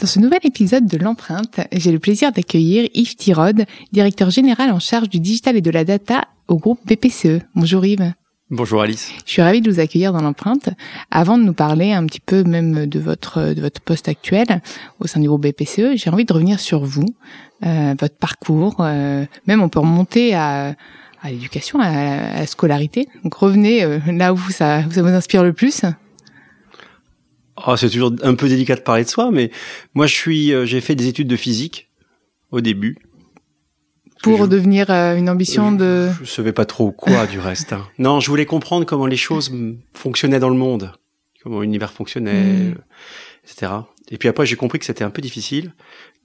Dans 0.00 0.06
ce 0.06 0.20
nouvel 0.20 0.38
épisode 0.44 0.86
de 0.86 0.96
l'empreinte, 0.96 1.58
j'ai 1.72 1.90
le 1.90 1.98
plaisir 1.98 2.30
d'accueillir 2.30 2.88
Yves 2.94 3.16
Tirode, 3.16 3.64
directeur 3.90 4.30
général 4.30 4.70
en 4.70 4.78
charge 4.78 5.08
du 5.08 5.18
digital 5.18 5.56
et 5.56 5.60
de 5.60 5.72
la 5.72 5.82
data 5.82 6.28
au 6.46 6.56
groupe 6.56 6.78
BPCE. 6.86 7.42
Bonjour 7.56 7.84
Yves. 7.84 8.12
Bonjour 8.48 8.80
Alice. 8.80 9.10
Je 9.26 9.32
suis 9.32 9.42
ravie 9.42 9.60
de 9.60 9.68
vous 9.68 9.80
accueillir 9.80 10.12
dans 10.12 10.22
l'empreinte. 10.22 10.70
Avant 11.10 11.36
de 11.36 11.42
nous 11.42 11.52
parler 11.52 11.92
un 11.92 12.06
petit 12.06 12.20
peu 12.20 12.44
même 12.44 12.86
de 12.86 13.00
votre 13.00 13.52
de 13.52 13.60
votre 13.60 13.80
poste 13.80 14.08
actuel 14.08 14.62
au 15.00 15.08
sein 15.08 15.18
du 15.18 15.26
groupe 15.26 15.42
BPCE, 15.42 15.96
j'ai 15.96 16.10
envie 16.10 16.24
de 16.24 16.32
revenir 16.32 16.60
sur 16.60 16.84
vous, 16.84 17.06
euh, 17.66 17.96
votre 17.98 18.16
parcours. 18.16 18.76
Euh, 18.78 19.26
même 19.48 19.60
on 19.60 19.68
peut 19.68 19.80
remonter 19.80 20.32
à 20.32 20.76
à 21.22 21.30
l'éducation, 21.30 21.80
à, 21.80 22.38
la 22.38 22.46
scolarité. 22.46 23.08
Donc 23.24 23.34
revenez 23.34 23.82
euh, 23.82 23.98
là 24.06 24.32
où 24.32 24.38
ça, 24.50 24.84
ça 24.88 25.02
vous 25.02 25.08
inspire 25.08 25.42
le 25.42 25.52
plus. 25.52 25.82
Oh, 27.66 27.76
c'est 27.76 27.90
toujours 27.90 28.12
un 28.22 28.34
peu 28.34 28.48
délicat 28.48 28.76
de 28.76 28.80
parler 28.80 29.04
de 29.04 29.08
soi, 29.08 29.30
mais 29.30 29.50
moi 29.94 30.06
je 30.06 30.14
suis, 30.14 30.52
euh, 30.52 30.64
j'ai 30.64 30.80
fait 30.80 30.94
des 30.94 31.08
études 31.08 31.28
de 31.28 31.36
physique 31.36 31.88
au 32.50 32.60
début. 32.60 32.96
Pour 34.22 34.48
devenir 34.48 34.90
euh, 34.90 35.16
une 35.16 35.28
ambition 35.28 35.72
de. 35.72 36.10
Je 36.20 36.26
savais 36.26 36.52
pas 36.52 36.64
trop 36.64 36.90
quoi 36.90 37.26
du 37.26 37.38
reste. 37.40 37.72
Hein. 37.72 37.86
Non, 37.98 38.20
je 38.20 38.28
voulais 38.28 38.46
comprendre 38.46 38.84
comment 38.86 39.06
les 39.06 39.16
choses 39.16 39.52
fonctionnaient 39.94 40.40
dans 40.40 40.50
le 40.50 40.56
monde, 40.56 40.92
comment 41.42 41.60
l'univers 41.60 41.92
fonctionnait, 41.92 42.42
mm. 42.42 42.74
etc. 43.44 43.72
Et 44.10 44.18
puis 44.18 44.28
après 44.28 44.46
j'ai 44.46 44.56
compris 44.56 44.78
que 44.78 44.84
c'était 44.84 45.04
un 45.04 45.10
peu 45.10 45.22
difficile, 45.22 45.74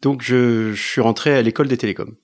donc 0.01 0.21
je, 0.21 0.73
je 0.73 0.81
suis 0.81 1.01
rentré 1.01 1.35
à 1.35 1.41
l'école 1.41 1.67
des 1.67 1.77
télécoms. 1.77 2.15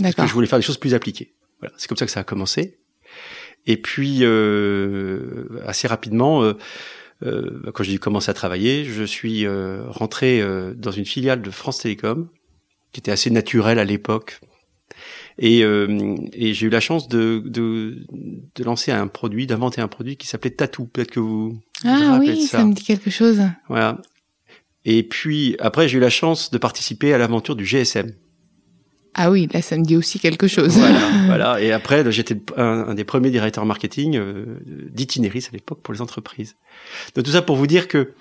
Parce 0.00 0.14
que 0.14 0.26
je 0.26 0.32
voulais 0.32 0.46
faire 0.46 0.58
des 0.58 0.64
choses 0.64 0.78
plus 0.78 0.94
appliquées. 0.94 1.34
Voilà, 1.60 1.74
c'est 1.78 1.88
comme 1.88 1.96
ça 1.96 2.04
que 2.04 2.12
ça 2.12 2.20
a 2.20 2.24
commencé. 2.24 2.78
Et 3.64 3.78
puis 3.78 4.18
euh, 4.22 5.48
assez 5.66 5.88
rapidement. 5.88 6.52
Euh, 7.22 7.62
quand 7.72 7.82
j'ai 7.82 7.98
commencé 7.98 8.30
à 8.30 8.34
travailler, 8.34 8.84
je 8.84 9.02
suis 9.02 9.46
euh, 9.46 9.84
rentré 9.88 10.40
euh, 10.40 10.74
dans 10.74 10.90
une 10.90 11.06
filiale 11.06 11.42
de 11.42 11.50
France 11.50 11.78
Télécom, 11.78 12.28
qui 12.92 13.00
était 13.00 13.10
assez 13.12 13.30
naturelle 13.30 13.78
à 13.78 13.84
l'époque. 13.84 14.40
Et, 15.38 15.60
et 15.60 16.54
j'ai 16.54 16.66
eu 16.66 16.70
la 16.70 16.80
chance 16.80 17.08
de, 17.08 17.42
de, 17.44 18.06
de, 18.54 18.64
lancer 18.64 18.90
un 18.90 19.06
produit, 19.06 19.46
d'inventer 19.46 19.82
un 19.82 19.88
produit 19.88 20.16
qui 20.16 20.26
s'appelait 20.26 20.52
Tatou. 20.52 20.86
Peut-être 20.86 21.10
que 21.10 21.20
vous, 21.20 21.60
ah 21.84 22.16
oui, 22.18 22.40
ça. 22.40 22.58
ça 22.58 22.64
me 22.64 22.72
dit 22.72 22.84
quelque 22.84 23.10
chose. 23.10 23.42
Voilà. 23.68 24.00
Et 24.86 25.02
puis 25.02 25.56
après, 25.58 25.88
j'ai 25.88 25.98
eu 25.98 26.00
la 26.00 26.08
chance 26.08 26.50
de 26.50 26.56
participer 26.56 27.12
à 27.12 27.18
l'aventure 27.18 27.54
du 27.54 27.66
GSM. 27.66 28.12
Ah 29.18 29.30
oui, 29.30 29.48
là, 29.50 29.62
ça 29.62 29.78
me 29.78 29.82
dit 29.82 29.96
aussi 29.96 30.18
quelque 30.20 30.46
chose. 30.46 30.76
Voilà, 30.76 31.00
voilà. 31.26 31.60
Et 31.62 31.72
après, 31.72 32.10
j'étais 32.12 32.36
un, 32.58 32.92
des 32.92 33.04
premiers 33.04 33.30
directeurs 33.30 33.64
marketing 33.64 34.16
euh, 34.18 34.58
d'Itinéris 34.90 35.46
à 35.48 35.54
l'époque 35.54 35.80
pour 35.82 35.94
les 35.94 36.02
entreprises. 36.02 36.56
Donc 37.14 37.24
tout 37.24 37.30
ça 37.30 37.40
pour 37.40 37.56
vous 37.56 37.66
dire 37.66 37.88
que 37.88 38.12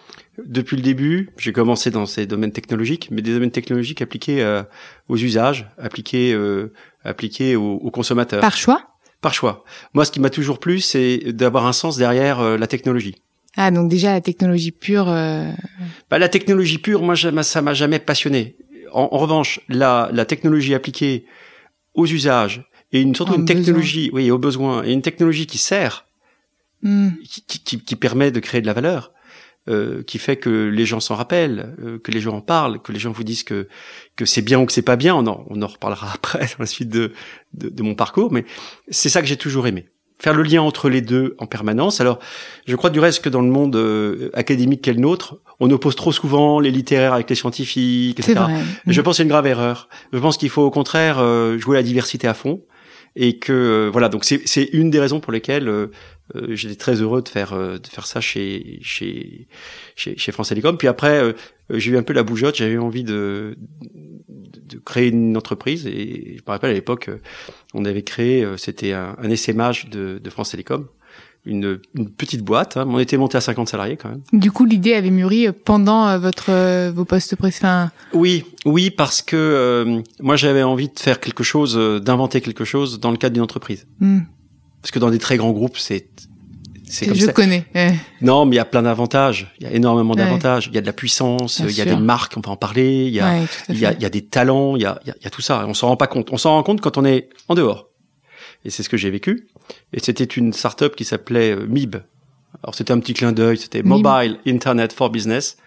depuis 0.45 0.77
le 0.77 0.81
début, 0.81 1.31
j'ai 1.37 1.51
commencé 1.51 1.91
dans 1.91 2.05
ces 2.05 2.25
domaines 2.25 2.53
technologiques, 2.53 3.09
mais 3.11 3.21
des 3.21 3.33
domaines 3.33 3.51
technologiques 3.51 4.01
appliqués 4.01 4.41
euh, 4.41 4.63
aux 5.09 5.17
usages, 5.17 5.69
appliqués, 5.77 6.33
euh, 6.33 6.71
appliqués 7.03 7.57
aux, 7.57 7.73
aux, 7.73 7.91
consommateurs. 7.91 8.39
Par 8.39 8.55
choix? 8.55 8.81
Par 9.19 9.33
choix. 9.33 9.65
Moi, 9.93 10.05
ce 10.05 10.11
qui 10.11 10.21
m'a 10.21 10.29
toujours 10.29 10.59
plu, 10.59 10.79
c'est 10.79 11.33
d'avoir 11.33 11.65
un 11.65 11.73
sens 11.73 11.97
derrière 11.97 12.39
euh, 12.39 12.57
la 12.57 12.67
technologie. 12.67 13.15
Ah, 13.57 13.69
donc 13.69 13.89
déjà 13.89 14.13
la 14.13 14.21
technologie 14.21 14.71
pure. 14.71 15.05
Bah, 15.05 16.19
la 16.19 16.29
technologie 16.29 16.77
pure, 16.77 17.01
moi, 17.01 17.15
ça 17.15 17.61
m'a 17.61 17.73
jamais 17.73 17.99
passionné 17.99 18.57
en, 18.91 19.09
en, 19.11 19.17
revanche, 19.17 19.59
la, 19.69 20.09
la 20.11 20.25
technologie 20.25 20.73
appliquée 20.73 21.25
aux 21.93 22.05
usages 22.05 22.69
et 22.91 23.01
une 23.01 23.15
surtout 23.15 23.35
une 23.35 23.45
technologie, 23.45 24.09
oui, 24.13 24.31
aux 24.31 24.37
besoins 24.37 24.83
et 24.83 24.91
une 24.91 25.01
technologie 25.01 25.47
qui 25.47 25.57
sert, 25.57 26.07
mm. 26.81 27.09
qui, 27.23 27.59
qui, 27.63 27.79
qui, 27.83 27.95
permet 27.95 28.31
de 28.31 28.39
créer 28.39 28.61
de 28.61 28.67
la 28.67 28.73
valeur, 28.73 29.11
euh, 29.67 30.03
qui 30.03 30.17
fait 30.19 30.37
que 30.37 30.69
les 30.69 30.85
gens 30.85 30.99
s'en 30.99 31.15
rappellent, 31.15 31.75
euh, 31.83 31.99
que 31.99 32.11
les 32.11 32.21
gens 32.21 32.35
en 32.35 32.41
parlent, 32.41 32.81
que 32.81 32.91
les 32.91 32.99
gens 32.99 33.11
vous 33.11 33.23
disent 33.23 33.43
que 33.43 33.67
que 34.15 34.25
c'est 34.25 34.41
bien 34.41 34.59
ou 34.59 34.65
que 34.65 34.71
c'est 34.71 34.81
pas 34.81 34.95
bien. 34.95 35.15
On 35.15 35.25
en, 35.27 35.45
on 35.49 35.61
en 35.61 35.67
reparlera 35.67 36.11
après 36.13 36.45
dans 36.45 36.59
la 36.59 36.65
suite 36.65 36.89
de, 36.89 37.13
de, 37.53 37.69
de 37.69 37.83
mon 37.83 37.95
parcours, 37.95 38.31
mais 38.31 38.45
c'est 38.89 39.09
ça 39.09 39.21
que 39.21 39.27
j'ai 39.27 39.37
toujours 39.37 39.67
aimé 39.67 39.87
faire 40.17 40.33
le 40.33 40.43
lien 40.43 40.61
entre 40.61 40.89
les 40.89 41.01
deux 41.01 41.35
en 41.39 41.45
permanence. 41.45 42.01
Alors, 42.01 42.19
je 42.65 42.75
crois 42.75 42.89
du 42.89 42.99
reste 42.99 43.23
que 43.23 43.29
dans 43.29 43.41
le 43.41 43.49
monde 43.49 43.75
euh, 43.75 44.29
académique 44.33 44.81
qu'est 44.81 44.93
le 44.93 44.99
nôtre, 44.99 45.39
on 45.59 45.69
oppose 45.71 45.95
trop 45.95 46.11
souvent 46.11 46.59
les 46.59 46.71
littéraires 46.71 47.13
avec 47.13 47.29
les 47.29 47.35
scientifiques, 47.35 48.19
etc. 48.19 48.39
Vrai. 48.39 48.53
Je 48.87 49.01
pense 49.01 49.13
que 49.13 49.17
c'est 49.17 49.23
une 49.23 49.29
grave 49.29 49.47
erreur. 49.47 49.89
Je 50.13 50.19
pense 50.19 50.37
qu'il 50.37 50.49
faut 50.49 50.63
au 50.63 50.71
contraire 50.71 51.19
euh, 51.19 51.57
jouer 51.57 51.75
la 51.75 51.83
diversité 51.83 52.27
à 52.27 52.33
fond 52.33 52.61
et 53.15 53.39
que 53.39 53.53
euh, 53.53 53.89
voilà. 53.91 54.09
Donc 54.09 54.25
c'est 54.25 54.69
une 54.73 54.89
des 54.89 54.99
raisons 54.99 55.19
pour 55.19 55.31
lesquelles 55.31 55.71
j'étais 56.49 56.75
très 56.75 57.01
heureux 57.01 57.21
de 57.21 57.29
faire 57.29 57.55
de 57.55 57.87
faire 57.87 58.07
ça 58.07 58.19
chez 58.19 58.79
chez 58.81 59.47
chez, 59.95 60.17
chez 60.17 60.31
France 60.31 60.49
Télécom. 60.49 60.77
Puis 60.77 60.87
après, 60.87 61.33
j'ai 61.69 61.91
eu 61.91 61.97
un 61.97 62.03
peu 62.03 62.13
la 62.13 62.23
bougeotte. 62.23 62.55
J'avais 62.55 62.77
envie 62.77 63.03
de 63.03 63.57
de 64.67 64.79
créer 64.79 65.09
une 65.09 65.37
entreprise 65.37 65.85
et 65.85 66.37
je 66.37 66.41
me 66.41 66.47
rappelle 66.47 66.71
à 66.71 66.73
l'époque 66.73 67.09
on 67.75 67.85
avait 67.85 68.01
créé 68.01 68.45
c'était 68.57 68.93
un, 68.93 69.15
un 69.21 69.35
SMH 69.35 69.89
de, 69.91 70.17
de 70.17 70.29
France 70.31 70.51
Télécom 70.51 70.87
une, 71.45 71.79
une, 71.93 72.09
petite 72.09 72.41
boîte. 72.41 72.77
Hein. 72.77 72.85
On 72.89 72.99
était 72.99 73.17
monté 73.17 73.37
à 73.37 73.41
50 73.41 73.69
salariés 73.69 73.97
quand 73.97 74.09
même. 74.09 74.21
Du 74.33 74.51
coup, 74.51 74.65
l'idée 74.65 74.93
avait 74.93 75.11
mûri 75.11 75.47
pendant 75.51 76.17
votre 76.17 76.89
vos 76.91 77.05
postes 77.05 77.35
précédents. 77.35 77.89
Oui, 78.13 78.45
oui, 78.65 78.89
parce 78.89 79.21
que 79.21 79.35
euh, 79.35 80.01
moi 80.19 80.35
j'avais 80.35 80.63
envie 80.63 80.89
de 80.89 80.99
faire 80.99 81.19
quelque 81.19 81.43
chose, 81.43 81.75
d'inventer 82.01 82.41
quelque 82.41 82.65
chose 82.65 82.99
dans 82.99 83.11
le 83.11 83.17
cadre 83.17 83.33
d'une 83.33 83.43
entreprise. 83.43 83.85
Mm. 83.99 84.21
Parce 84.81 84.91
que 84.91 84.99
dans 84.99 85.09
des 85.09 85.19
très 85.19 85.37
grands 85.37 85.51
groupes, 85.51 85.77
c'est 85.77 86.09
c'est 86.89 87.07
comme 87.07 87.15
je 87.15 87.25
ça. 87.25 87.33
connais. 87.33 87.65
Ouais. 87.73 87.95
Non, 88.21 88.45
mais 88.45 88.55
il 88.55 88.57
y 88.57 88.61
a 88.61 88.65
plein 88.65 88.83
d'avantages. 88.83 89.53
Il 89.59 89.65
y 89.65 89.69
a 89.69 89.73
énormément 89.73 90.15
d'avantages. 90.15 90.67
Ouais. 90.67 90.71
Il 90.71 90.75
y 90.75 90.77
a 90.77 90.81
de 90.81 90.85
la 90.85 90.93
puissance. 90.93 91.59
Il 91.59 91.71
y 91.71 91.81
a 91.81 91.85
sûr. 91.85 91.95
des 91.95 92.01
marques, 92.01 92.33
on 92.37 92.41
peut 92.41 92.49
en 92.49 92.57
parler. 92.57 93.05
Il 93.05 93.13
y 93.13 93.19
a, 93.19 93.33
ouais, 93.33 93.45
il 93.69 93.79
y 93.79 93.85
a, 93.85 93.93
il 93.93 94.01
y 94.01 94.05
a 94.05 94.09
des 94.09 94.25
talents. 94.25 94.75
Il 94.75 94.81
y 94.81 94.85
a, 94.85 94.99
il 95.05 95.13
y 95.23 95.27
a 95.27 95.29
tout 95.29 95.41
ça. 95.41 95.65
On 95.67 95.73
s'en 95.73 95.87
rend 95.87 95.97
pas 95.97 96.07
compte. 96.07 96.29
On 96.31 96.37
s'en 96.37 96.51
rend 96.51 96.63
compte 96.63 96.81
quand 96.81 96.97
on 96.97 97.05
est 97.05 97.29
en 97.47 97.55
dehors. 97.55 97.89
Et 98.63 98.69
c'est 98.69 98.83
ce 98.83 98.89
que 98.89 98.97
j'ai 98.97 99.09
vécu. 99.09 99.47
Et 99.93 99.99
c'était 99.99 100.23
une 100.23 100.53
startup 100.53 100.95
qui 100.95 101.05
s'appelait 101.05 101.55
MIB. 101.55 101.97
Alors 102.63 102.75
c'était 102.75 102.91
un 102.91 102.99
petit 102.99 103.13
clin 103.13 103.31
d'œil. 103.31 103.57
C'était 103.57 103.83
Mobile 103.83 104.39
Internet 104.47 104.93
for 104.93 105.09
Business. 105.09 105.57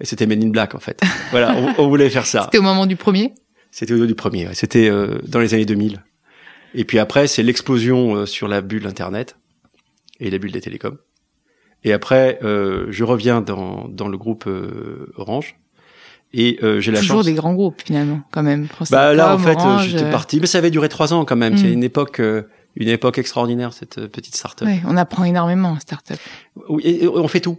Et 0.00 0.04
c'était 0.04 0.26
Men 0.26 0.42
in 0.42 0.48
Black 0.48 0.74
en 0.74 0.80
fait. 0.80 1.00
voilà, 1.30 1.54
on, 1.56 1.82
on, 1.82 1.88
voulait 1.88 2.10
faire 2.10 2.26
ça. 2.26 2.44
C'était 2.44 2.58
au 2.58 2.62
moment 2.62 2.86
du 2.86 2.96
premier? 2.96 3.32
C'était 3.70 3.92
au 3.92 3.96
moment 3.96 4.06
du 4.06 4.14
premier. 4.14 4.48
C'était 4.52 4.88
euh, 4.88 5.18
dans 5.26 5.40
les 5.40 5.54
années 5.54 5.64
2000. 5.64 6.02
Et 6.74 6.84
puis 6.84 6.98
après, 6.98 7.26
c'est 7.26 7.42
l'explosion 7.42 8.16
euh, 8.16 8.26
sur 8.26 8.48
la 8.48 8.60
bulle 8.60 8.86
Internet 8.86 9.36
et 10.20 10.30
la 10.30 10.38
bulle 10.38 10.52
des 10.52 10.60
télécoms. 10.60 10.98
Et 11.84 11.92
après, 11.92 12.38
euh, 12.42 12.86
je 12.90 13.04
reviens 13.04 13.40
dans, 13.40 13.88
dans 13.88 14.08
le 14.08 14.18
groupe 14.18 14.46
euh, 14.46 15.12
Orange. 15.16 15.56
Et 16.32 16.58
euh, 16.62 16.80
j'ai 16.80 16.90
la 16.90 16.98
Toujours 16.98 17.18
chance. 17.18 17.26
des 17.26 17.34
grands 17.34 17.54
groupes 17.54 17.80
finalement, 17.84 18.20
quand 18.32 18.42
même. 18.42 18.66
France 18.66 18.90
bah 18.90 19.14
là, 19.14 19.34
en 19.34 19.38
fait, 19.38 19.54
Orange, 19.54 19.88
j'étais 19.88 20.10
parti, 20.10 20.40
mais 20.40 20.46
ça 20.46 20.58
avait 20.58 20.70
duré 20.70 20.88
trois 20.88 21.14
ans 21.14 21.24
quand 21.24 21.36
même. 21.36 21.54
Mm. 21.54 21.58
C'est 21.58 21.72
une 21.72 21.84
époque, 21.84 22.18
euh, 22.20 22.42
une 22.74 22.88
époque 22.88 23.18
extraordinaire 23.18 23.72
cette 23.72 24.06
petite 24.08 24.34
start-up. 24.34 24.66
Ouais, 24.66 24.80
on 24.86 24.96
apprend 24.96 25.24
énormément 25.24 25.70
en 25.70 25.78
start-up. 25.78 26.18
Oui, 26.68 26.82
et 26.84 27.06
on 27.06 27.28
fait 27.28 27.40
tout. 27.40 27.58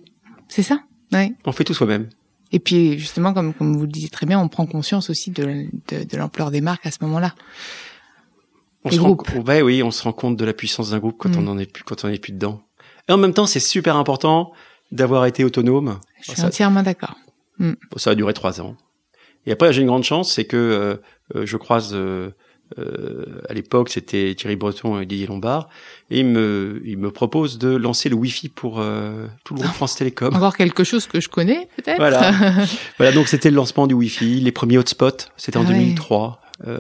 C'est 0.50 0.63
ça? 0.63 0.81
Ouais. 1.13 1.31
On 1.45 1.54
fait 1.54 1.63
tout 1.63 1.74
soi-même. 1.74 2.09
Et 2.51 2.59
puis 2.59 3.00
justement, 3.00 3.33
comme 3.33 3.54
comme 3.54 3.75
vous 3.75 3.83
le 3.83 3.92
disiez 3.92 4.09
très 4.09 4.25
bien, 4.25 4.39
on 4.39 4.48
prend 4.48 4.65
conscience 4.65 5.09
aussi 5.09 5.31
de, 5.31 5.65
de, 5.89 6.04
de 6.04 6.18
l'ampleur 6.18 6.51
des 6.51 6.62
marques 6.62 6.86
à 6.86 6.92
ce 6.92 6.98
moment-là. 7.01 7.33
On 8.88 8.95
se 8.95 9.00
rend, 9.00 9.18
ouais, 9.48 9.62
oui, 9.62 9.84
on 9.84 9.92
se 9.92 10.04
rend 10.04 10.13
compte 10.13 10.36
de 10.36 10.45
la 10.45 10.54
puissance 10.54 10.92
d'un 10.92 11.00
groupe 11.00 11.18
quand 11.18 11.30
mm. 11.30 11.39
on 11.39 11.48
en 11.48 11.57
est 11.57 11.72
plus, 11.72 11.84
quand 11.84 12.06
on 12.06 12.10
est 12.10 12.19
plus 12.19 12.34
dedans. 12.34 12.62
Et 13.10 13.12
en 13.12 13.18
même 13.18 13.34
temps, 13.34 13.45
c'est 13.45 13.60
super 13.60 13.95
important 13.95 14.51
d'avoir 14.92 15.25
été 15.25 15.44
autonome. 15.44 16.00
Je 16.22 16.31
suis 16.31 16.42
entièrement 16.42 16.84
d'accord. 16.84 17.16
Mm. 17.60 17.74
Ça 17.95 18.12
a 18.12 18.16
duré 18.16 18.34
trois 18.34 18.62
ans. 18.62 18.75
Et 19.45 19.51
après, 19.51 19.72
j'ai 19.72 19.81
une 19.81 19.88
grande 19.88 20.04
chance, 20.04 20.34
c'est 20.34 20.45
que 20.45 20.57
euh, 20.57 20.95
euh, 21.36 21.45
je 21.45 21.56
croise 21.56 21.92
euh, 21.94 22.31
à 23.48 23.54
l'époque, 23.54 23.88
c'était 23.88 24.36
Thierry 24.38 24.57
Breton 24.57 25.00
et 25.00 25.06
Didier 25.06 25.28
Lombard, 25.28 25.69
et 26.12 26.19
il 26.19 26.25
me, 26.25 26.81
il 26.83 26.98
me 26.98 27.12
propose 27.12 27.57
de 27.57 27.69
lancer 27.69 28.10
le 28.10 28.16
Wi-Fi 28.16 28.50
pour 28.50 28.83
tout 29.45 29.54
le 29.54 29.62
groupe 29.62 29.74
France 29.74 29.95
Télécom. 29.95 30.36
Encore 30.36 30.57
quelque 30.57 30.83
chose 30.83 31.07
que 31.07 31.22
je 31.22 31.30
connais, 31.30 31.69
peut-être. 31.78 31.98
Voilà. 31.98 32.33
voilà. 32.98 33.13
Donc 33.13 33.30
c'était 33.30 33.50
le 33.50 33.56
lancement 33.56 33.88
du 33.88 33.94
Wi-Fi, 33.94 34.42
les 34.42 34.51
premiers 34.51 34.78
hotspots. 34.78 35.30
C'était 35.38 35.57
en 35.57 35.63
2003. 35.63 36.42
Ah 36.66 36.72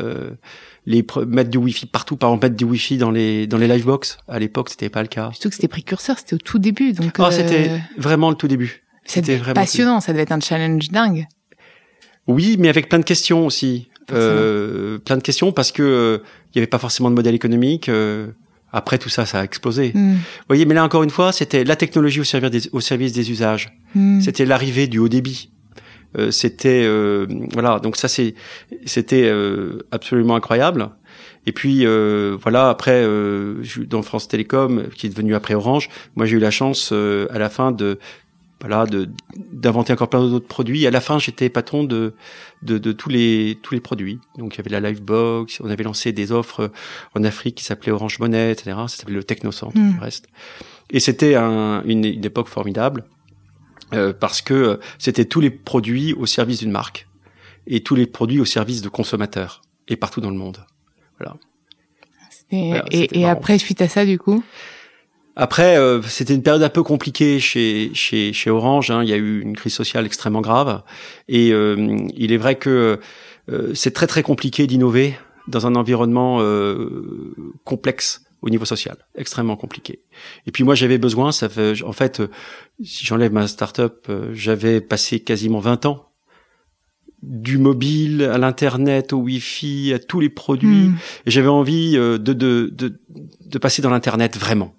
les 0.87 1.05
mettre 1.27 1.49
du 1.49 1.57
Wi-Fi 1.57 1.85
partout, 1.85 2.15
par 2.15 2.29
exemple 2.29 2.45
mettre 2.45 2.55
du 2.55 2.63
Wi-Fi 2.63 2.97
dans 2.97 3.11
les 3.11 3.45
dans 3.45 3.57
les 3.57 3.67
livebox. 3.67 4.17
À 4.27 4.39
l'époque, 4.39 4.69
c'était 4.69 4.89
pas 4.89 5.01
le 5.01 5.09
cas. 5.09 5.29
Surtout 5.33 5.49
que 5.49 5.55
c'était 5.55 5.67
précurseur, 5.67 6.17
c'était 6.17 6.35
au 6.35 6.39
tout 6.39 6.59
début, 6.59 6.93
donc. 6.93 7.13
Oh, 7.19 7.29
c'était 7.29 7.69
vraiment 7.97 8.29
le 8.29 8.35
tout 8.37 8.47
début. 8.47 8.83
C'était 9.03 9.35
vraiment 9.35 9.61
passionnant. 9.61 9.99
Ça 9.99 10.13
devait 10.13 10.23
être 10.23 10.31
un 10.31 10.39
challenge 10.39 10.89
dingue. 10.89 11.27
Oui, 12.25 12.55
mais 12.57 12.69
avec 12.69 12.89
plein 12.89 12.99
de 12.99 13.03
questions 13.03 13.45
aussi. 13.45 13.89
Euh, 14.13 14.99
plein 14.99 15.17
de 15.17 15.21
questions 15.21 15.51
parce 15.51 15.73
que 15.73 15.83
euh, 15.83 16.23
il 16.53 16.57
y 16.57 16.59
avait 16.59 16.67
pas 16.67 16.79
forcément 16.79 17.09
de 17.09 17.15
modèle 17.15 17.35
économique. 17.35 17.89
Euh, 17.89 18.27
après 18.71 18.97
tout 18.97 19.09
ça, 19.09 19.25
ça 19.25 19.41
a 19.41 19.43
explosé. 19.43 19.91
Hmm. 19.93 20.13
Vous 20.13 20.47
voyez, 20.47 20.65
mais 20.65 20.73
là 20.73 20.85
encore 20.85 21.03
une 21.03 21.09
fois, 21.09 21.33
c'était 21.33 21.65
la 21.65 21.75
technologie 21.75 22.21
au 22.21 22.25
service 22.25 22.51
des, 22.51 22.69
au 22.71 22.79
service 22.79 23.11
des 23.11 23.29
usages. 23.29 23.77
Hmm. 23.95 24.21
C'était 24.21 24.45
l'arrivée 24.45 24.87
du 24.87 24.99
haut 24.99 25.09
débit. 25.09 25.51
Euh, 26.17 26.31
c'était 26.31 26.83
euh, 26.85 27.27
voilà 27.53 27.79
donc 27.79 27.97
ça 27.97 28.07
c'est 28.07 28.33
c'était 28.85 29.25
euh, 29.25 29.85
absolument 29.91 30.35
incroyable. 30.35 30.89
Et 31.45 31.53
puis 31.53 31.85
voilà 31.85 32.69
après 32.69 33.07
dans 33.87 34.01
France 34.01 34.27
Télécom 34.27 34.89
qui 34.93 35.07
est 35.07 35.09
devenu 35.09 35.33
après 35.33 35.53
Orange 35.53 35.87
moi 36.17 36.25
j'ai 36.25 36.35
eu 36.35 36.39
la 36.39 36.51
chance 36.51 36.91
à 36.91 37.39
la 37.39 37.49
fin 37.49 37.71
de 37.71 37.99
voilà 38.59 38.85
de 38.85 39.07
d'inventer 39.37 39.93
encore 39.93 40.09
plein 40.09 40.27
d'autres 40.27 40.45
produits. 40.45 40.85
À 40.85 40.91
la 40.91 40.99
fin 40.99 41.19
j'étais 41.19 41.47
patron 41.47 41.85
de, 41.85 42.15
de, 42.63 42.77
de 42.77 42.91
tous 42.91 43.07
les 43.07 43.57
tous 43.63 43.73
les 43.73 43.79
produits. 43.79 44.19
Donc 44.37 44.55
il 44.55 44.57
y 44.57 44.59
avait 44.59 44.77
la 44.77 44.89
Livebox 44.89 45.61
on 45.61 45.69
avait 45.69 45.85
lancé 45.85 46.11
des 46.11 46.33
offres 46.33 46.69
en 47.15 47.23
Afrique 47.23 47.55
qui 47.55 47.63
s'appelaient 47.63 47.93
Orange 47.93 48.19
Money 48.19 48.51
etc 48.51 48.75
ça 48.89 48.97
s'appelait 48.97 49.15
le 49.15 49.23
Technocentre 49.23 49.77
mmh. 49.77 49.99
reste. 50.01 50.27
Et 50.89 50.99
c'était 50.99 51.35
un, 51.35 51.81
une, 51.85 52.03
une 52.03 52.25
époque 52.25 52.49
formidable 52.49 53.05
euh, 53.93 54.13
parce 54.13 54.41
que 54.41 54.53
euh, 54.53 54.77
c'était 54.99 55.25
tous 55.25 55.39
les 55.39 55.49
produits 55.49 56.13
au 56.13 56.25
service 56.25 56.59
d'une 56.59 56.71
marque 56.71 57.07
et 57.67 57.81
tous 57.81 57.95
les 57.95 58.05
produits 58.05 58.39
au 58.39 58.45
service 58.45 58.81
de 58.81 58.89
consommateurs 58.89 59.61
et 59.87 59.95
partout 59.95 60.21
dans 60.21 60.29
le 60.29 60.37
monde. 60.37 60.65
Voilà. 61.19 61.37
et, 62.51 63.19
et 63.19 63.25
après, 63.25 63.57
suite 63.57 63.81
à 63.81 63.87
ça, 63.87 64.05
du 64.05 64.19
coup? 64.19 64.43
Après, 65.35 65.77
euh, 65.77 66.01
c'était 66.01 66.33
une 66.33 66.43
période 66.43 66.63
un 66.63 66.69
peu 66.69 66.83
compliquée 66.83 67.39
chez 67.39 67.91
chez, 67.93 68.33
chez 68.33 68.49
Orange. 68.49 68.91
Hein. 68.91 69.03
Il 69.03 69.09
y 69.09 69.13
a 69.13 69.17
eu 69.17 69.41
une 69.41 69.55
crise 69.55 69.73
sociale 69.73 70.05
extrêmement 70.05 70.41
grave, 70.41 70.81
et 71.27 71.49
il 71.49 72.31
est 72.31 72.37
vrai 72.37 72.55
que 72.55 72.99
c'est 73.73 73.93
très 73.93 74.07
très 74.07 74.23
compliqué 74.23 74.67
d'innover 74.67 75.17
dans 75.47 75.67
un 75.67 75.75
environnement 75.75 76.41
complexe 77.63 78.26
au 78.41 78.49
niveau 78.49 78.65
social, 78.65 78.97
extrêmement 79.15 79.55
compliqué. 79.55 80.03
Et 80.45 80.51
puis 80.51 80.63
moi 80.63 80.75
j'avais 80.75 80.97
besoin, 80.97 81.31
ça 81.31 81.49
fait, 81.49 81.81
en 81.83 81.91
fait, 81.91 82.19
euh, 82.19 82.29
si 82.83 83.05
j'enlève 83.05 83.31
ma 83.31 83.47
start-up, 83.47 84.05
euh, 84.09 84.31
j'avais 84.33 84.81
passé 84.81 85.19
quasiment 85.19 85.59
20 85.59 85.85
ans 85.85 86.07
du 87.23 87.57
mobile 87.57 88.23
à 88.23 88.37
l'internet, 88.37 89.11
au 89.11 89.17
wifi, 89.17 89.91
à 89.93 89.99
tous 89.99 90.19
les 90.19 90.29
produits, 90.29 90.89
hmm. 90.89 90.97
et 91.25 91.31
j'avais 91.31 91.47
envie 91.47 91.97
euh, 91.97 92.17
de, 92.17 92.33
de, 92.33 92.69
de, 92.71 92.99
de 93.41 93.57
passer 93.57 93.81
dans 93.81 93.89
l'internet 93.89 94.37
vraiment. 94.37 94.75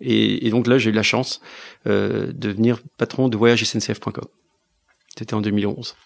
Et, 0.00 0.46
et, 0.46 0.50
donc 0.50 0.66
là 0.66 0.78
j'ai 0.78 0.90
eu 0.90 0.92
la 0.92 1.04
chance 1.04 1.40
euh, 1.86 2.26
de 2.26 2.32
devenir 2.32 2.80
patron 2.98 3.28
de 3.28 3.36
voyagesncf.com. 3.36 4.26
C'était 5.16 5.34
en 5.34 5.40
2011. 5.40 5.96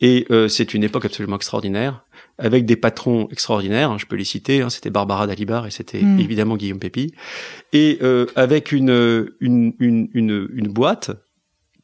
Et 0.00 0.26
euh, 0.30 0.48
c'est 0.48 0.74
une 0.74 0.84
époque 0.84 1.04
absolument 1.04 1.36
extraordinaire 1.36 2.04
avec 2.38 2.66
des 2.66 2.76
patrons 2.76 3.28
extraordinaires, 3.30 3.90
hein, 3.90 3.98
je 3.98 4.06
peux 4.06 4.16
les 4.16 4.24
citer, 4.24 4.60
hein, 4.62 4.70
c'était 4.70 4.90
Barbara 4.90 5.26
Dalibar 5.26 5.66
et 5.66 5.70
c'était 5.70 6.02
hmm. 6.02 6.18
évidemment 6.18 6.56
Guillaume 6.56 6.80
Pépi, 6.80 7.14
et 7.72 7.98
euh, 8.02 8.26
avec 8.34 8.72
une, 8.72 9.28
une, 9.40 9.74
une, 9.78 10.08
une, 10.12 10.48
une 10.52 10.68
boîte 10.68 11.10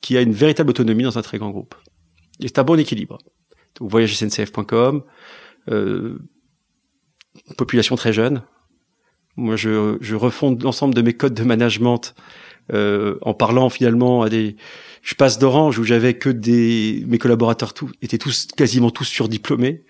qui 0.01 0.17
a 0.17 0.23
une 0.23 0.33
véritable 0.33 0.71
autonomie 0.71 1.05
dans 1.05 1.19
un 1.19 1.23
très 1.23 1.39
grand 1.39 1.51
groupe. 1.51 1.75
Et 2.41 2.49
c'est 2.49 2.59
un 2.59 2.65
bon 2.65 2.79
équilibre. 2.79 3.19
Donc 3.79 3.91
voyagesncf.com, 3.91 5.03
euh, 5.69 6.19
population 7.57 7.97
très 7.97 8.13
jeune. 8.13 8.43
Moi, 9.37 9.57
je, 9.57 9.97
je 10.01 10.17
refonde 10.17 10.63
l'ensemble 10.63 10.95
de 10.95 11.03
mes 11.03 11.13
codes 11.13 11.35
de 11.35 11.45
management 11.45 12.15
euh, 12.73 13.19
en 13.23 13.35
parlant 13.35 13.69
finalement 13.69 14.23
à 14.23 14.29
des 14.29 14.57
je 15.03 15.15
passe 15.15 15.39
d'Orange 15.39 15.79
où 15.79 15.85
j'avais 15.85 16.15
que 16.15 16.29
des 16.29 17.05
mes 17.07 17.19
collaborateurs 17.19 17.73
tous 17.73 17.91
étaient 18.03 18.19
tous 18.19 18.49
quasiment 18.55 18.91
tous 18.91 19.05
surdiplômés 19.05 19.85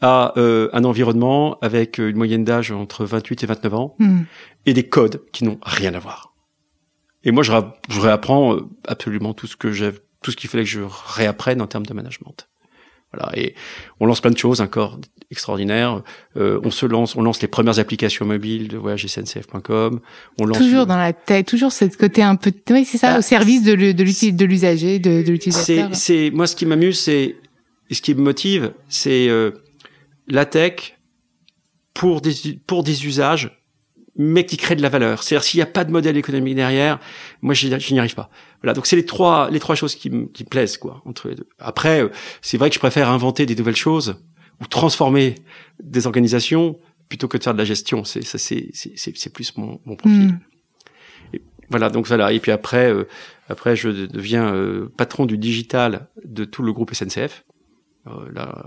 à 0.00 0.34
euh, 0.36 0.68
un 0.72 0.84
environnement 0.84 1.58
avec 1.60 1.98
une 1.98 2.16
moyenne 2.16 2.44
d'âge 2.44 2.70
entre 2.70 3.04
28 3.04 3.44
et 3.44 3.46
29 3.46 3.74
ans 3.74 3.94
hmm. 3.98 4.22
et 4.66 4.74
des 4.74 4.88
codes 4.88 5.22
qui 5.32 5.44
n'ont 5.44 5.58
rien 5.62 5.94
à 5.94 5.98
voir. 5.98 6.34
Et 7.24 7.32
moi, 7.32 7.42
je, 7.42 7.52
je 7.88 8.00
réapprends 8.00 8.54
euh, 8.54 8.60
absolument 8.86 9.34
tout 9.34 9.46
ce 9.46 9.56
que 9.56 9.72
j'ai, 9.72 9.90
tout 10.22 10.30
ce 10.30 10.36
qu'il 10.36 10.48
fallait 10.48 10.64
que 10.64 10.70
je 10.70 10.82
réapprenne 10.84 11.60
en 11.60 11.66
termes 11.66 11.86
de 11.86 11.94
management. 11.94 12.48
Voilà. 13.12 13.36
Et 13.36 13.54
on 14.00 14.06
lance 14.06 14.20
plein 14.20 14.30
de 14.30 14.38
choses 14.38 14.60
encore 14.60 14.98
extraordinaires. 15.30 16.02
Euh, 16.36 16.60
on 16.62 16.70
se 16.70 16.86
lance, 16.86 17.16
on 17.16 17.22
lance 17.22 17.40
les 17.40 17.48
premières 17.48 17.78
applications 17.78 18.26
mobiles 18.26 18.68
de 18.68 18.76
voyage 18.76 19.06
SNCF.com. 19.06 20.00
On 20.40 20.44
lance 20.44 20.58
toujours 20.58 20.86
dans 20.86 20.96
la 20.96 21.12
tête, 21.12 21.46
toujours 21.46 21.72
ce 21.72 21.84
côté 21.96 22.22
un 22.22 22.36
peu, 22.36 22.52
oui, 22.70 22.84
c'est 22.84 22.98
ça, 22.98 23.14
bah, 23.14 23.18
au 23.18 23.22
service 23.22 23.62
de, 23.62 23.74
de 23.74 24.44
l'usager, 24.44 24.98
de, 24.98 25.22
de 25.22 25.32
l'utilisateur. 25.32 25.88
C'est, 25.92 26.28
c'est, 26.28 26.30
moi, 26.30 26.46
ce 26.46 26.54
qui 26.54 26.66
m'amuse, 26.66 26.98
c'est, 26.98 27.36
ce 27.90 28.00
qui 28.00 28.14
me 28.14 28.22
motive, 28.22 28.72
c'est 28.88 29.28
euh, 29.28 29.50
la 30.28 30.44
tech 30.44 30.98
pour 31.94 32.20
des, 32.20 32.34
pour 32.66 32.82
des 32.82 33.06
usages, 33.06 33.62
mais 34.16 34.46
qui 34.46 34.56
créent 34.56 34.76
de 34.76 34.82
la 34.82 34.88
valeur. 34.88 35.22
C'est-à-dire 35.22 35.44
s'il 35.44 35.58
n'y 35.58 35.62
a 35.62 35.66
pas 35.66 35.84
de 35.84 35.92
modèle 35.92 36.16
économique 36.16 36.54
derrière, 36.54 36.98
moi 37.42 37.54
je 37.54 37.68
n'y 37.68 37.98
arrive 37.98 38.14
pas. 38.14 38.30
Voilà, 38.62 38.74
donc 38.74 38.86
c'est 38.86 38.96
les 38.96 39.04
trois 39.04 39.50
les 39.50 39.60
trois 39.60 39.74
choses 39.74 39.94
qui 39.94 40.10
me 40.10 40.26
qui 40.26 40.44
plaisent 40.44 40.78
quoi 40.78 41.02
entre 41.04 41.28
les 41.28 41.34
deux. 41.34 41.48
Après, 41.58 42.02
euh, 42.02 42.10
c'est 42.40 42.56
vrai 42.56 42.70
que 42.70 42.74
je 42.74 42.80
préfère 42.80 43.10
inventer 43.10 43.46
des 43.46 43.54
nouvelles 43.54 43.76
choses 43.76 44.22
ou 44.60 44.66
transformer 44.66 45.34
des 45.82 46.06
organisations 46.06 46.78
plutôt 47.08 47.28
que 47.28 47.36
de 47.36 47.42
faire 47.42 47.52
de 47.52 47.58
la 47.58 47.64
gestion. 47.64 48.04
C'est 48.04 48.22
ça 48.22 48.38
c'est 48.38 48.70
c'est 48.72 48.94
c'est 48.96 49.32
plus 49.32 49.56
mon 49.56 49.80
mon 49.84 49.96
profil. 49.96 50.38
Hmm. 51.32 51.38
voilà, 51.70 51.90
donc 51.90 52.06
voilà. 52.06 52.32
Et 52.32 52.40
puis 52.40 52.52
après 52.52 52.90
euh, 52.90 53.06
après 53.48 53.76
je 53.76 53.88
deviens 53.88 54.52
euh, 54.52 54.90
patron 54.96 55.26
du 55.26 55.36
digital 55.36 56.08
de 56.24 56.44
tout 56.44 56.62
le 56.62 56.72
groupe 56.72 56.94
SNCF. 56.94 57.44
là 58.32 58.66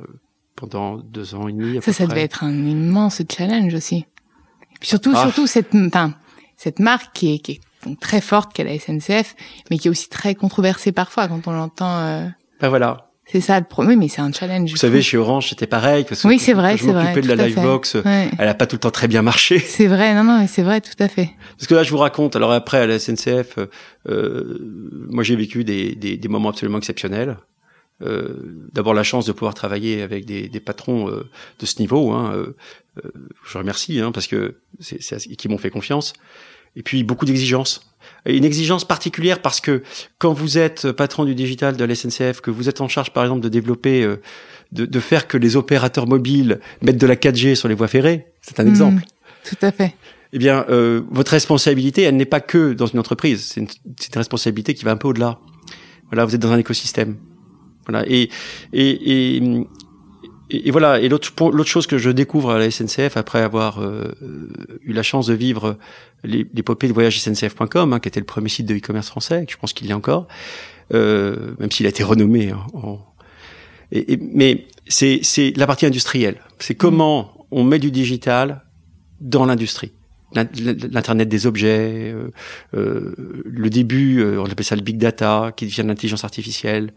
pendant 0.59 0.97
deux 0.97 1.35
ans 1.35 1.47
et 1.47 1.53
demi. 1.53 1.81
ça, 1.81 1.93
ça 1.93 2.05
devait 2.05 2.23
être 2.23 2.43
un 2.43 2.53
immense 2.53 3.21
challenge 3.31 3.73
aussi. 3.73 3.97
Et 3.97 4.79
puis 4.79 4.89
surtout, 4.89 5.13
ah. 5.15 5.21
surtout 5.23 5.47
cette, 5.47 5.73
enfin, 5.73 6.13
cette 6.57 6.79
marque 6.79 7.13
qui 7.13 7.33
est, 7.33 7.39
qui 7.39 7.53
est 7.53 7.95
très 8.01 8.19
forte 8.19 8.53
qu'est 8.53 8.65
la 8.65 8.77
SNCF, 8.77 9.35
mais 9.69 9.77
qui 9.77 9.87
est 9.87 9.91
aussi 9.91 10.09
très 10.09 10.35
controversée 10.35 10.91
parfois 10.91 11.27
quand 11.29 11.47
on 11.47 11.51
l'entend. 11.51 11.99
Euh... 11.99 12.27
Ben 12.59 12.67
voilà. 12.67 13.09
C'est 13.31 13.41
ça 13.41 13.59
le 13.59 13.65
problème, 13.65 13.99
mais 13.99 14.07
c'est 14.07 14.21
un 14.21 14.31
challenge. 14.31 14.71
Vous 14.71 14.77
savez, 14.77 15.03
chez 15.03 15.15
Orange, 15.15 15.49
c'était 15.49 15.67
pareil. 15.67 16.03
Parce 16.03 16.23
oui, 16.23 16.39
c'est 16.39 16.53
vrai, 16.53 16.77
c'est 16.77 16.91
vrai. 16.91 17.13
Je 17.15 17.21
de 17.21 17.27
la 17.27 17.47
Livebox. 17.47 17.97
Elle 18.03 18.47
a 18.47 18.55
pas 18.55 18.65
tout 18.65 18.75
le 18.75 18.79
temps 18.79 18.89
très 18.89 19.07
bien 19.07 19.21
marché. 19.21 19.59
C'est 19.65 19.85
vrai, 19.85 20.15
non, 20.15 20.23
non, 20.23 20.39
mais 20.39 20.47
c'est 20.47 20.63
vrai, 20.63 20.81
tout 20.81 20.95
à 20.97 21.07
fait. 21.07 21.29
Parce 21.55 21.67
que 21.67 21.75
là, 21.75 21.83
je 21.83 21.91
vous 21.91 21.99
raconte. 21.99 22.35
Alors 22.35 22.51
après, 22.51 22.79
à 22.79 22.87
la 22.87 22.97
SNCF, 22.97 23.59
euh, 24.09 24.57
moi, 25.09 25.23
j'ai 25.23 25.35
vécu 25.35 25.63
des, 25.63 25.93
des, 25.93 26.17
des 26.17 26.27
moments 26.27 26.49
absolument 26.49 26.79
exceptionnels. 26.79 27.37
Euh, 28.01 28.67
d'abord 28.71 28.93
la 28.93 29.03
chance 29.03 29.25
de 29.25 29.33
pouvoir 29.33 29.53
travailler 29.53 30.01
avec 30.01 30.25
des, 30.25 30.47
des 30.47 30.59
patrons 30.59 31.09
euh, 31.09 31.29
de 31.59 31.65
ce 31.65 31.79
niveau. 31.79 32.11
Hein, 32.11 32.31
euh, 32.33 32.55
euh 33.03 33.09
je 33.45 33.57
remercie 33.57 33.99
hein, 33.99 34.11
parce 34.13 34.27
que 34.27 34.59
c'est 34.79 35.19
qui 35.35 35.49
m'ont 35.49 35.57
fait 35.57 35.69
confiance. 35.69 36.13
Et 36.75 36.83
puis 36.83 37.03
beaucoup 37.03 37.25
d'exigences. 37.25 37.91
Une 38.25 38.45
exigence 38.45 38.85
particulière 38.85 39.41
parce 39.41 39.59
que 39.59 39.83
quand 40.17 40.31
vous 40.31 40.57
êtes 40.57 40.91
patron 40.91 41.25
du 41.25 41.35
digital 41.35 41.75
de 41.75 41.83
la 41.83 41.93
SNCF, 41.93 42.41
que 42.41 42.51
vous 42.51 42.69
êtes 42.69 42.79
en 42.79 42.87
charge 42.87 43.11
par 43.11 43.23
exemple 43.23 43.41
de 43.41 43.49
développer, 43.49 44.03
de, 44.71 44.85
de, 44.85 44.99
faire 44.99 45.27
que 45.27 45.37
les 45.37 45.57
opérateurs 45.57 46.07
mobiles 46.07 46.59
mettent 46.81 46.97
de 46.97 47.07
la 47.07 47.15
4G 47.15 47.55
sur 47.55 47.67
les 47.67 47.75
voies 47.75 47.87
ferrées, 47.87 48.27
c'est 48.41 48.59
un 48.59 48.63
mmh, 48.63 48.69
exemple. 48.69 49.03
Tout 49.43 49.57
à 49.61 49.71
fait. 49.71 49.95
Eh 50.31 50.37
bien, 50.37 50.65
votre 51.09 51.31
responsabilité, 51.31 52.03
elle 52.03 52.15
n'est 52.15 52.25
pas 52.25 52.39
que 52.39 52.73
dans 52.73 52.85
une 52.85 52.99
entreprise. 52.99 53.47
C'est 53.51 53.61
une, 53.61 53.67
une 53.85 54.15
responsabilité 54.15 54.75
qui 54.75 54.85
va 54.85 54.91
un 54.91 54.97
peu 54.97 55.07
au-delà. 55.07 55.39
Voilà, 56.11 56.23
vous 56.23 56.35
êtes 56.35 56.41
dans 56.41 56.51
un 56.51 56.59
écosystème. 56.59 57.17
Voilà. 57.89 58.05
Et, 58.07 58.29
et, 58.71 59.37
et, 59.37 59.41
et, 60.51 60.71
voilà. 60.71 60.99
Et 60.99 61.09
l'autre 61.09 61.65
chose 61.65 61.87
que 61.87 61.97
je 61.97 62.09
découvre 62.11 62.51
à 62.51 62.59
la 62.59 62.69
SNCF 62.69 63.17
après 63.17 63.41
avoir 63.41 63.81
euh, 63.81 64.11
eu 64.83 64.93
la 64.93 65.03
chance 65.03 65.27
de 65.27 65.33
vivre 65.33 65.77
l'épopée 66.23 66.87
de 66.87 66.93
voyage 66.93 67.19
SNCF.com, 67.19 67.93
hein, 67.93 67.99
qui 67.99 68.07
était 68.07 68.19
le 68.19 68.25
premier 68.25 68.49
site 68.49 68.67
de 68.67 68.75
e-commerce 68.75 69.09
français, 69.09 69.45
que 69.45 69.51
je 69.51 69.57
pense 69.57 69.73
qu'il 69.73 69.87
y 69.87 69.91
a 69.91 69.97
encore, 69.97 70.27
euh, 70.93 71.55
même 71.59 71.71
s'il 71.71 71.87
a 71.87 71.89
été 71.89 72.03
renommé. 72.03 72.51
Hein, 72.51 72.65
en... 72.73 72.99
et, 73.91 74.19
mais 74.21 74.67
c'est 74.87 75.53
la 75.55 75.65
partie 75.65 75.87
industrielle. 75.87 76.41
C'est 76.59 76.75
comment 76.75 77.47
on 77.51 77.63
met 77.63 77.79
du 77.79 77.89
digital 77.89 78.63
dans 79.19 79.45
l'industrie. 79.45 79.91
L'internet 80.33 81.27
des 81.27 81.47
objets, 81.47 82.13
euh, 82.13 82.31
euh, 82.75 83.43
le 83.45 83.69
début, 83.69 84.19
euh, 84.19 84.41
on 84.41 84.45
appelle 84.45 84.65
ça 84.65 84.75
le 84.75 84.81
big 84.81 84.97
data, 84.97 85.51
qui 85.55 85.65
devient 85.65 85.83
l'intelligence 85.85 86.23
artificielle. 86.23 86.91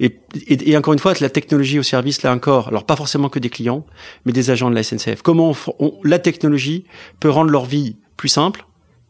Et, 0.00 0.18
et, 0.46 0.70
et, 0.70 0.76
encore 0.76 0.92
une 0.92 0.98
fois, 0.98 1.14
la 1.20 1.30
technologie 1.30 1.78
au 1.78 1.82
service, 1.82 2.22
là 2.22 2.32
encore, 2.32 2.68
alors 2.68 2.84
pas 2.84 2.96
forcément 2.96 3.28
que 3.28 3.38
des 3.38 3.50
clients, 3.50 3.84
mais 4.24 4.32
des 4.32 4.50
agents 4.50 4.70
de 4.70 4.74
la 4.74 4.82
SNCF. 4.82 5.22
Comment 5.22 5.54
on, 5.78 5.92
la 6.02 6.18
technologie 6.18 6.84
peut 7.20 7.30
rendre 7.30 7.50
leur 7.50 7.66
vie 7.66 7.96
plus 8.16 8.28
simple 8.28 8.64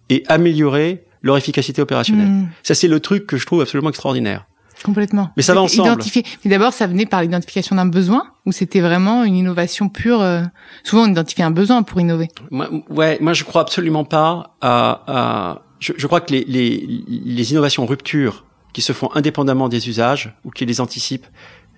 et 0.08 0.24
améliorer 0.28 1.04
leur 1.22 1.36
efficacité 1.36 1.80
opérationnelle. 1.80 2.28
Hmm. 2.28 2.48
Ça, 2.62 2.74
c'est 2.74 2.88
le 2.88 2.98
truc 2.98 3.26
que 3.26 3.36
je 3.36 3.46
trouve 3.46 3.60
absolument 3.60 3.90
extraordinaire. 3.90 4.46
Complètement. 4.84 5.30
Mais 5.36 5.42
ça 5.42 5.54
va 5.54 5.62
ensemble. 5.62 5.88
Identifier. 5.88 6.24
Mais 6.44 6.50
d'abord, 6.50 6.72
ça 6.72 6.86
venait 6.86 7.06
par 7.06 7.22
l'identification 7.22 7.76
d'un 7.76 7.86
besoin 7.86 8.24
ou 8.46 8.52
c'était 8.52 8.80
vraiment 8.80 9.24
une 9.24 9.36
innovation 9.36 9.88
pure 9.88 10.20
euh, 10.20 10.42
Souvent, 10.84 11.04
on 11.04 11.10
identifie 11.10 11.42
un 11.42 11.50
besoin 11.50 11.82
pour 11.82 12.00
innover. 12.00 12.28
Moi, 12.50 12.68
ouais, 12.90 13.18
moi, 13.20 13.32
je 13.32 13.44
crois 13.44 13.62
absolument 13.62 14.04
pas 14.04 14.56
à. 14.60 15.02
à 15.06 15.62
je, 15.78 15.92
je, 15.96 16.06
crois 16.06 16.20
que 16.20 16.32
les, 16.32 16.44
les, 16.44 17.04
les 17.08 17.50
innovations 17.50 17.86
ruptures 17.86 18.44
qui 18.72 18.82
se 18.82 18.92
font 18.92 19.10
indépendamment 19.14 19.68
des 19.68 19.88
usages 19.88 20.34
ou 20.44 20.50
qui 20.50 20.64
les 20.64 20.80
anticipent, 20.80 21.26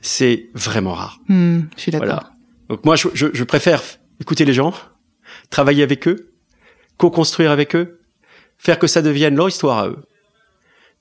c'est 0.02 0.50
vraiment 0.54 0.92
rare. 0.92 1.20
Hmm, 1.28 1.62
je 1.76 1.80
suis 1.80 1.90
d'accord. 1.90 2.06
Voilà. 2.06 2.30
Donc 2.68 2.84
moi, 2.84 2.96
je, 2.96 3.08
je, 3.14 3.26
je 3.32 3.44
préfère 3.44 3.82
écouter 4.20 4.44
les 4.44 4.52
gens, 4.52 4.74
travailler 5.50 5.82
avec 5.82 6.06
eux, 6.06 6.32
co-construire 6.98 7.50
avec 7.50 7.74
eux, 7.74 8.00
faire 8.58 8.78
que 8.78 8.86
ça 8.86 9.02
devienne 9.02 9.34
leur 9.36 9.48
histoire 9.48 9.78
à 9.78 9.88
eux. 9.88 10.04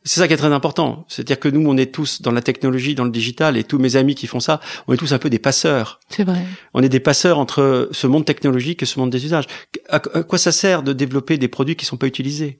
C'est 0.05 0.19
ça 0.19 0.27
qui 0.27 0.33
est 0.33 0.37
très 0.37 0.51
important. 0.51 1.05
C'est-à-dire 1.07 1.39
que 1.39 1.47
nous, 1.47 1.65
on 1.69 1.77
est 1.77 1.93
tous 1.93 2.21
dans 2.21 2.31
la 2.31 2.41
technologie, 2.41 2.93
dans 2.93 3.05
le 3.05 3.11
digital, 3.11 3.55
et 3.55 3.63
tous 3.63 3.79
mes 3.79 3.95
amis 3.95 4.15
qui 4.15 4.27
font 4.27 4.41
ça, 4.41 4.59
on 4.87 4.93
est 4.93 4.97
tous 4.97 5.13
un 5.13 5.17
peu 5.17 5.29
des 5.29 5.39
passeurs. 5.39 5.99
C'est 6.09 6.25
vrai. 6.25 6.45
On 6.73 6.83
est 6.83 6.89
des 6.89 6.99
passeurs 6.99 7.39
entre 7.39 7.89
ce 7.91 8.07
monde 8.07 8.25
technologique 8.25 8.83
et 8.83 8.85
ce 8.85 8.99
monde 8.99 9.11
des 9.11 9.23
usages. 9.23 9.45
À 9.89 9.99
quoi 9.99 10.37
ça 10.37 10.51
sert 10.51 10.83
de 10.83 10.91
développer 10.91 11.37
des 11.37 11.47
produits 11.47 11.75
qui 11.77 11.85
sont 11.85 11.97
pas 11.97 12.07
utilisés? 12.07 12.59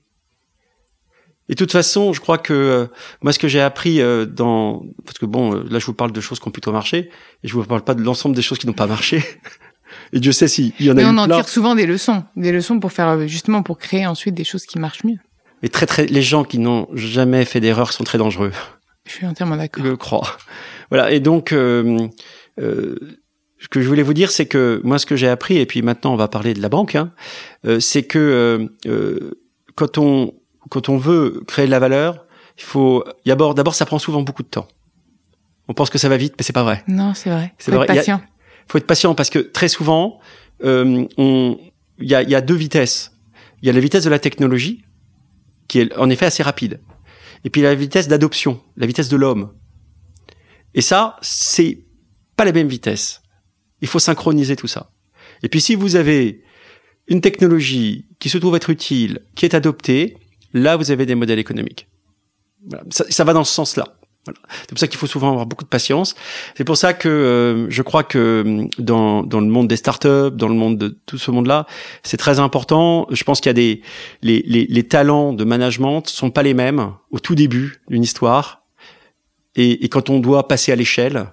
Et 1.48 1.52
de 1.52 1.58
toute 1.58 1.72
façon, 1.72 2.14
je 2.14 2.20
crois 2.20 2.38
que 2.38 2.54
euh, 2.54 2.86
moi, 3.22 3.32
ce 3.32 3.38
que 3.38 3.48
j'ai 3.48 3.60
appris 3.60 4.00
euh, 4.00 4.24
dans, 4.24 4.82
parce 5.04 5.18
que 5.18 5.26
bon, 5.26 5.54
euh, 5.54 5.64
là, 5.68 5.78
je 5.78 5.84
vous 5.84 5.92
parle 5.92 6.12
de 6.12 6.20
choses 6.20 6.40
qui 6.40 6.48
ont 6.48 6.50
plutôt 6.50 6.72
marché, 6.72 7.10
et 7.42 7.48
je 7.48 7.52
vous 7.52 7.62
parle 7.64 7.84
pas 7.84 7.94
de 7.94 8.02
l'ensemble 8.02 8.34
des 8.34 8.40
choses 8.40 8.56
qui 8.56 8.66
n'ont 8.66 8.72
pas 8.72 8.86
marché. 8.86 9.22
et 10.14 10.20
Dieu 10.20 10.32
sait 10.32 10.48
s'il 10.48 10.72
y 10.80 10.88
en 10.88 10.92
a 10.92 10.94
Mais 10.94 11.04
on 11.04 11.18
en 11.18 11.26
tire 11.26 11.48
souvent 11.48 11.74
des 11.74 11.84
leçons, 11.84 12.24
des 12.36 12.52
leçons 12.52 12.80
pour 12.80 12.92
faire 12.92 13.28
justement 13.28 13.62
pour 13.62 13.76
créer 13.76 14.06
ensuite 14.06 14.34
des 14.34 14.44
choses 14.44 14.64
qui 14.64 14.78
marchent 14.78 15.04
mieux. 15.04 15.18
Mais 15.64 15.70
très 15.70 15.86
très, 15.86 16.04
les 16.04 16.20
gens 16.20 16.44
qui 16.44 16.58
n'ont 16.58 16.88
jamais 16.92 17.46
fait 17.46 17.58
d'erreur 17.58 17.94
sont 17.94 18.04
très 18.04 18.18
dangereux. 18.18 18.52
Je 19.06 19.12
suis 19.12 19.26
entièrement 19.26 19.56
d'accord. 19.56 19.82
Je 19.82 19.92
crois. 19.92 20.36
Voilà. 20.90 21.10
Et 21.10 21.20
donc, 21.20 21.52
euh, 21.52 22.06
euh, 22.60 22.96
ce 23.58 23.68
que 23.68 23.80
je 23.80 23.88
voulais 23.88 24.02
vous 24.02 24.12
dire, 24.12 24.30
c'est 24.30 24.44
que 24.44 24.82
moi, 24.84 24.98
ce 24.98 25.06
que 25.06 25.16
j'ai 25.16 25.26
appris, 25.26 25.56
et 25.56 25.64
puis 25.64 25.80
maintenant, 25.80 26.12
on 26.12 26.16
va 26.16 26.28
parler 26.28 26.52
de 26.52 26.60
la 26.60 26.68
banque, 26.68 26.96
hein, 26.96 27.12
euh, 27.64 27.80
c'est 27.80 28.02
que 28.02 28.18
euh, 28.18 28.68
euh, 28.84 29.40
quand 29.74 29.96
on 29.96 30.34
quand 30.68 30.90
on 30.90 30.98
veut 30.98 31.42
créer 31.46 31.64
de 31.64 31.70
la 31.70 31.78
valeur, 31.78 32.26
il 32.58 32.62
faut 32.62 33.02
d'abord 33.24 33.54
d'abord 33.54 33.74
ça 33.74 33.86
prend 33.86 33.98
souvent 33.98 34.20
beaucoup 34.20 34.42
de 34.42 34.48
temps. 34.48 34.68
On 35.68 35.72
pense 35.72 35.88
que 35.88 35.96
ça 35.96 36.10
va 36.10 36.18
vite, 36.18 36.34
mais 36.36 36.44
c'est 36.44 36.52
pas 36.52 36.62
vrai. 36.62 36.84
Non, 36.88 37.14
c'est 37.14 37.30
vrai. 37.30 37.54
C'est 37.56 37.70
vrai. 37.70 37.86
Être 37.86 37.94
patient. 37.94 38.20
Il 38.68 38.70
faut 38.72 38.76
être 38.76 38.86
patient 38.86 39.14
parce 39.14 39.30
que 39.30 39.38
très 39.38 39.68
souvent, 39.68 40.20
euh, 40.62 41.06
on 41.16 41.58
il 42.00 42.10
y 42.10 42.14
a, 42.14 42.20
y 42.20 42.34
a 42.34 42.42
deux 42.42 42.54
vitesses. 42.54 43.12
Il 43.62 43.66
y 43.66 43.70
a 43.70 43.72
la 43.72 43.80
vitesse 43.80 44.04
de 44.04 44.10
la 44.10 44.18
technologie 44.18 44.84
qui 45.74 45.80
est 45.80 45.96
en 45.96 46.08
effet 46.08 46.26
assez 46.26 46.44
rapide. 46.44 46.80
Et 47.42 47.50
puis 47.50 47.60
la 47.60 47.74
vitesse 47.74 48.06
d'adoption, 48.06 48.62
la 48.76 48.86
vitesse 48.86 49.08
de 49.08 49.16
l'homme. 49.16 49.52
Et 50.72 50.80
ça, 50.80 51.16
c'est 51.20 51.84
pas 52.36 52.44
la 52.44 52.52
même 52.52 52.68
vitesse. 52.68 53.22
Il 53.80 53.88
faut 53.88 53.98
synchroniser 53.98 54.54
tout 54.54 54.68
ça. 54.68 54.92
Et 55.42 55.48
puis 55.48 55.60
si 55.60 55.74
vous 55.74 55.96
avez 55.96 56.44
une 57.08 57.20
technologie 57.20 58.06
qui 58.20 58.28
se 58.28 58.38
trouve 58.38 58.54
être 58.54 58.70
utile, 58.70 59.26
qui 59.34 59.46
est 59.46 59.54
adoptée, 59.54 60.16
là 60.52 60.76
vous 60.76 60.92
avez 60.92 61.06
des 61.06 61.16
modèles 61.16 61.40
économiques. 61.40 61.88
Ça, 62.90 63.24
va 63.24 63.32
dans 63.32 63.42
ce 63.42 63.52
sens-là. 63.52 63.98
C'est 64.26 64.70
pour 64.70 64.78
ça 64.78 64.88
qu'il 64.88 64.98
faut 64.98 65.06
souvent 65.06 65.30
avoir 65.30 65.46
beaucoup 65.46 65.64
de 65.64 65.68
patience. 65.68 66.14
C'est 66.56 66.64
pour 66.64 66.76
ça 66.76 66.94
que 66.94 67.08
euh, 67.08 67.70
je 67.70 67.82
crois 67.82 68.04
que 68.04 68.18
euh, 68.46 68.68
dans, 68.78 69.22
dans 69.22 69.40
le 69.40 69.46
monde 69.46 69.68
des 69.68 69.76
startups, 69.76 70.30
dans 70.32 70.48
le 70.48 70.54
monde 70.54 70.78
de 70.78 70.88
tout 71.06 71.18
ce 71.18 71.30
monde-là, 71.30 71.66
c'est 72.02 72.16
très 72.16 72.38
important. 72.38 73.06
Je 73.10 73.22
pense 73.24 73.40
qu'il 73.40 73.48
y 73.48 73.50
a 73.50 73.54
des 73.54 73.82
les, 74.22 74.42
les, 74.46 74.66
les, 74.66 74.82
talents 74.84 75.32
de 75.32 75.44
management 75.44 76.06
sont 76.08 76.30
pas 76.30 76.42
les 76.42 76.54
mêmes 76.54 76.92
au 77.10 77.18
tout 77.18 77.34
début 77.34 77.80
d'une 77.88 78.02
histoire. 78.02 78.62
Et, 79.56 79.84
et, 79.84 79.88
quand 79.88 80.10
on 80.10 80.18
doit 80.18 80.48
passer 80.48 80.72
à 80.72 80.76
l'échelle, 80.76 81.28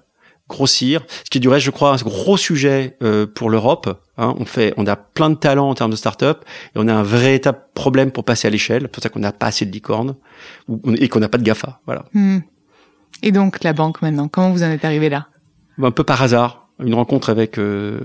grossir, 0.52 1.02
ce 1.24 1.30
qui 1.30 1.38
est 1.38 1.42
du 1.42 1.50
reste, 1.50 1.66
je 1.66 1.72
crois, 1.72 1.94
un 1.94 1.98
gros 1.98 2.38
sujet 2.38 2.98
euh, 3.02 3.26
pour 3.26 3.50
l'Europe. 3.50 4.02
Hein, 4.18 4.36
on 4.38 4.46
fait, 4.46 4.74
on 4.78 4.86
a 4.86 4.96
plein 4.96 5.30
de 5.30 5.36
talents 5.36 5.70
en 5.70 5.76
termes 5.76 5.92
de 5.92 5.96
start-up 5.96 6.44
et 6.76 6.78
on 6.78 6.88
a 6.88 6.94
un 6.94 7.04
vrai 7.04 7.42
problème 7.74 8.12
pour 8.12 8.26
passer 8.26 8.48
à 8.48 8.52
l'échelle. 8.52 8.84
C'est 8.84 8.92
pour 8.92 9.02
ça 9.02 9.10
qu'on 9.10 9.20
n'a 9.20 9.32
pas 9.32 9.48
assez 9.48 9.66
de 9.66 9.72
licornes 9.72 10.16
et 10.98 11.08
qu'on 11.08 11.20
n'a 11.20 11.30
pas 11.30 11.38
de 11.38 11.44
Gafa. 11.44 11.80
Voilà. 11.86 12.06
Hmm. 12.14 12.40
Et 13.24 13.32
donc 13.32 13.64
la 13.64 13.74
banque 13.74 14.02
maintenant, 14.02 14.28
comment 14.28 14.52
vous 14.52 14.64
en 14.64 14.68
êtes 14.68 14.86
arrivé 14.86 15.10
là? 15.10 15.28
Un 15.82 15.92
peu 15.92 16.04
par 16.04 16.22
hasard, 16.22 16.70
une 16.80 16.94
rencontre 16.94 17.30
avec 17.30 17.58
euh, 17.58 18.00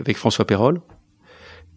avec 0.00 0.16
François 0.16 0.46
Perrol. 0.46 0.80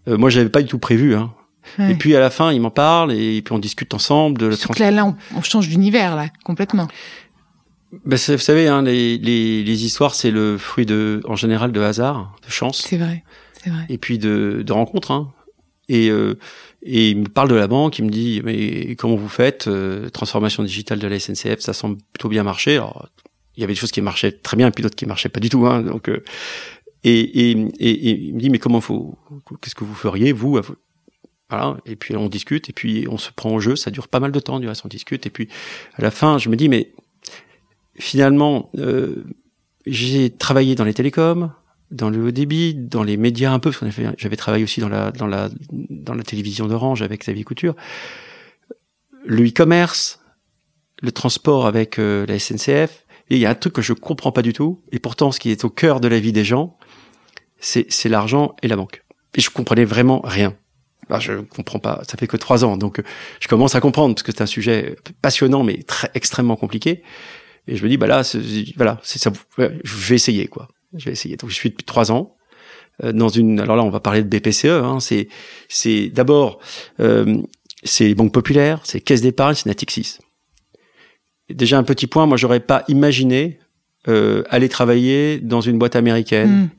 Euh, 0.07 0.17
moi, 0.17 0.29
j'avais 0.29 0.49
pas 0.49 0.61
du 0.61 0.67
tout 0.67 0.79
prévu. 0.79 1.15
Hein. 1.15 1.33
Et 1.77 1.93
puis 1.93 2.15
à 2.15 2.19
la 2.19 2.29
fin, 2.29 2.51
il 2.51 2.61
m'en 2.61 2.71
parle 2.71 3.11
et 3.13 3.41
puis 3.41 3.53
on 3.53 3.59
discute 3.59 3.93
ensemble 3.93 4.37
de 4.37 4.47
la. 4.47 4.57
Trans... 4.57 4.73
Là, 4.79 4.91
là, 4.91 5.15
on, 5.35 5.41
change 5.41 5.67
d'univers 5.67 6.15
là 6.15 6.27
complètement. 6.43 6.87
Ben, 8.05 8.17
vous 8.17 8.37
savez, 8.37 8.67
hein, 8.67 8.81
les, 8.81 9.17
les, 9.17 9.63
les 9.63 9.85
histoires, 9.85 10.15
c'est 10.15 10.31
le 10.31 10.57
fruit 10.57 10.85
de, 10.85 11.21
en 11.27 11.35
général, 11.35 11.71
de 11.71 11.81
hasard, 11.81 12.35
de 12.45 12.51
chance. 12.51 12.85
C'est 12.87 12.97
vrai, 12.97 13.23
c'est 13.61 13.69
vrai. 13.69 13.85
Et 13.89 13.97
puis 13.97 14.17
de, 14.17 14.63
de 14.65 14.73
rencontres. 14.73 15.11
Hein. 15.11 15.31
Et 15.89 16.09
euh, 16.09 16.37
et 16.81 17.09
il 17.09 17.17
me 17.17 17.27
parle 17.27 17.49
de 17.49 17.55
la 17.55 17.67
banque, 17.67 17.99
il 17.99 18.05
me 18.05 18.09
dit 18.09 18.41
mais 18.43 18.95
comment 18.95 19.15
vous 19.15 19.29
faites 19.29 19.67
euh, 19.67 20.09
transformation 20.09 20.63
digitale 20.63 20.99
de 20.99 21.07
la 21.07 21.19
SNCF, 21.19 21.59
ça 21.59 21.73
semble 21.73 21.97
plutôt 22.13 22.29
bien 22.29 22.43
marcher. 22.43 22.75
Alors 22.75 23.09
il 23.55 23.61
y 23.61 23.63
avait 23.63 23.73
des 23.73 23.79
choses 23.79 23.91
qui 23.91 24.01
marchaient 24.01 24.31
très 24.31 24.55
bien, 24.55 24.71
puis 24.71 24.83
d'autres 24.83 24.95
qui 24.95 25.05
marchaient 25.05 25.29
pas 25.29 25.41
du 25.41 25.49
tout. 25.49 25.65
Hein, 25.67 25.81
donc 25.81 26.09
euh, 26.09 26.23
et, 27.03 27.19
et, 27.19 27.51
et, 27.51 28.11
il 28.11 28.35
me 28.35 28.39
dit 28.39 28.49
mais 28.49 28.59
comment 28.59 28.81
faut 28.81 29.17
qu'est-ce 29.61 29.75
que 29.75 29.83
vous 29.83 29.95
feriez 29.95 30.31
vous 30.31 30.59
voilà 31.49 31.77
et 31.85 31.95
puis 31.95 32.15
on 32.15 32.27
discute 32.27 32.69
et 32.69 32.73
puis 32.73 33.07
on 33.09 33.17
se 33.17 33.31
prend 33.31 33.53
au 33.53 33.59
jeu. 33.59 33.75
Ça 33.75 33.91
dure 33.91 34.07
pas 34.07 34.19
mal 34.19 34.31
de 34.31 34.39
temps 34.39 34.59
du 34.59 34.67
reste 34.67 34.85
on 34.85 34.89
discute 34.89 35.25
et 35.25 35.29
puis 35.29 35.49
à 35.95 36.01
la 36.01 36.11
fin 36.11 36.37
je 36.37 36.49
me 36.49 36.55
dis 36.55 36.69
mais 36.69 36.93
finalement 37.95 38.69
euh, 38.77 39.25
j'ai 39.85 40.29
travaillé 40.29 40.75
dans 40.75 40.83
les 40.83 40.93
télécoms, 40.93 41.51
dans 41.91 42.09
le 42.09 42.23
haut 42.23 42.31
débit, 42.31 42.75
dans 42.75 43.03
les 43.03 43.17
médias 43.17 43.51
un 43.51 43.59
peu, 43.59 43.71
parce 43.71 43.79
que 43.79 44.01
j'avais 44.17 44.35
travaillé 44.35 44.63
aussi 44.63 44.79
dans 44.79 44.89
la, 44.89 45.11
dans 45.11 45.27
la, 45.27 45.49
dans 45.71 46.13
la 46.13 46.23
télévision 46.23 46.67
d'Orange 46.67 47.01
avec 47.01 47.21
Xavier 47.21 47.43
Couture. 47.43 47.75
Le 49.25 49.47
e-commerce, 49.47 50.19
le 51.01 51.11
transport 51.11 51.65
avec 51.65 51.99
euh, 51.99 52.25
la 52.27 52.37
SNCF, 52.37 53.05
et 53.29 53.35
il 53.35 53.39
y 53.39 53.45
a 53.45 53.49
un 53.49 53.55
truc 53.55 53.73
que 53.73 53.81
je 53.81 53.93
comprends 53.93 54.31
pas 54.31 54.41
du 54.41 54.53
tout, 54.53 54.83
et 54.91 54.99
pourtant 54.99 55.31
ce 55.31 55.39
qui 55.39 55.51
est 55.51 55.63
au 55.63 55.69
cœur 55.69 55.99
de 55.99 56.07
la 56.07 56.19
vie 56.19 56.31
des 56.31 56.43
gens, 56.43 56.77
c'est, 57.59 58.05
l'argent 58.05 58.55
et 58.63 58.67
la 58.67 58.75
banque. 58.75 59.03
Et 59.35 59.41
je 59.41 59.49
comprenais 59.49 59.85
vraiment 59.85 60.21
rien. 60.23 60.55
Je 61.19 61.41
comprends 61.41 61.79
pas, 61.79 62.03
ça 62.07 62.17
fait 62.17 62.27
que 62.27 62.37
trois 62.37 62.63
ans, 62.63 62.77
donc 62.77 63.01
je 63.39 63.47
commence 63.47 63.73
à 63.73 63.81
comprendre, 63.81 64.13
parce 64.13 64.23
que 64.23 64.31
c'est 64.31 64.43
un 64.43 64.47
sujet 64.47 64.95
passionnant, 65.23 65.63
mais 65.63 65.81
très, 65.81 66.11
extrêmement 66.13 66.55
compliqué. 66.55 67.03
Et 67.67 67.75
je 67.75 67.83
me 67.83 67.89
dis, 67.89 67.97
bah 67.97 68.07
là, 68.07 68.21
voilà, 68.77 68.99
ça, 69.03 69.31
je 69.57 70.07
vais 70.07 70.15
essayer, 70.15 70.47
quoi. 70.47 70.67
Je 70.95 71.05
vais 71.05 71.11
essayer. 71.11 71.37
Donc 71.37 71.49
je 71.49 71.55
suis 71.55 71.69
depuis 71.69 71.85
trois 71.85 72.11
ans 72.11 72.35
euh, 73.03 73.11
dans 73.11 73.29
une. 73.29 73.59
Alors 73.59 73.75
là, 73.75 73.83
on 73.83 73.89
va 73.89 73.99
parler 73.99 74.23
de 74.23 74.27
BPCE. 74.27 74.65
Hein, 74.65 74.99
c'est 74.99 75.27
c'est 75.67 76.09
d'abord 76.09 76.59
euh, 76.99 77.41
c'est 77.83 78.13
banque 78.13 78.33
populaire, 78.33 78.81
c'est 78.83 79.01
caisse 79.01 79.21
d'épargne, 79.21 79.55
c'est 79.55 79.67
Natixis. 79.67 80.17
Déjà 81.49 81.77
un 81.77 81.83
petit 81.83 82.07
point. 82.07 82.25
Moi, 82.25 82.37
j'aurais 82.37 82.59
pas 82.59 82.83
imaginé 82.87 83.59
euh, 84.07 84.43
aller 84.49 84.69
travailler 84.69 85.39
dans 85.39 85.61
une 85.61 85.77
boîte 85.77 85.95
américaine. 85.95 86.49
Hmm. 86.49 86.69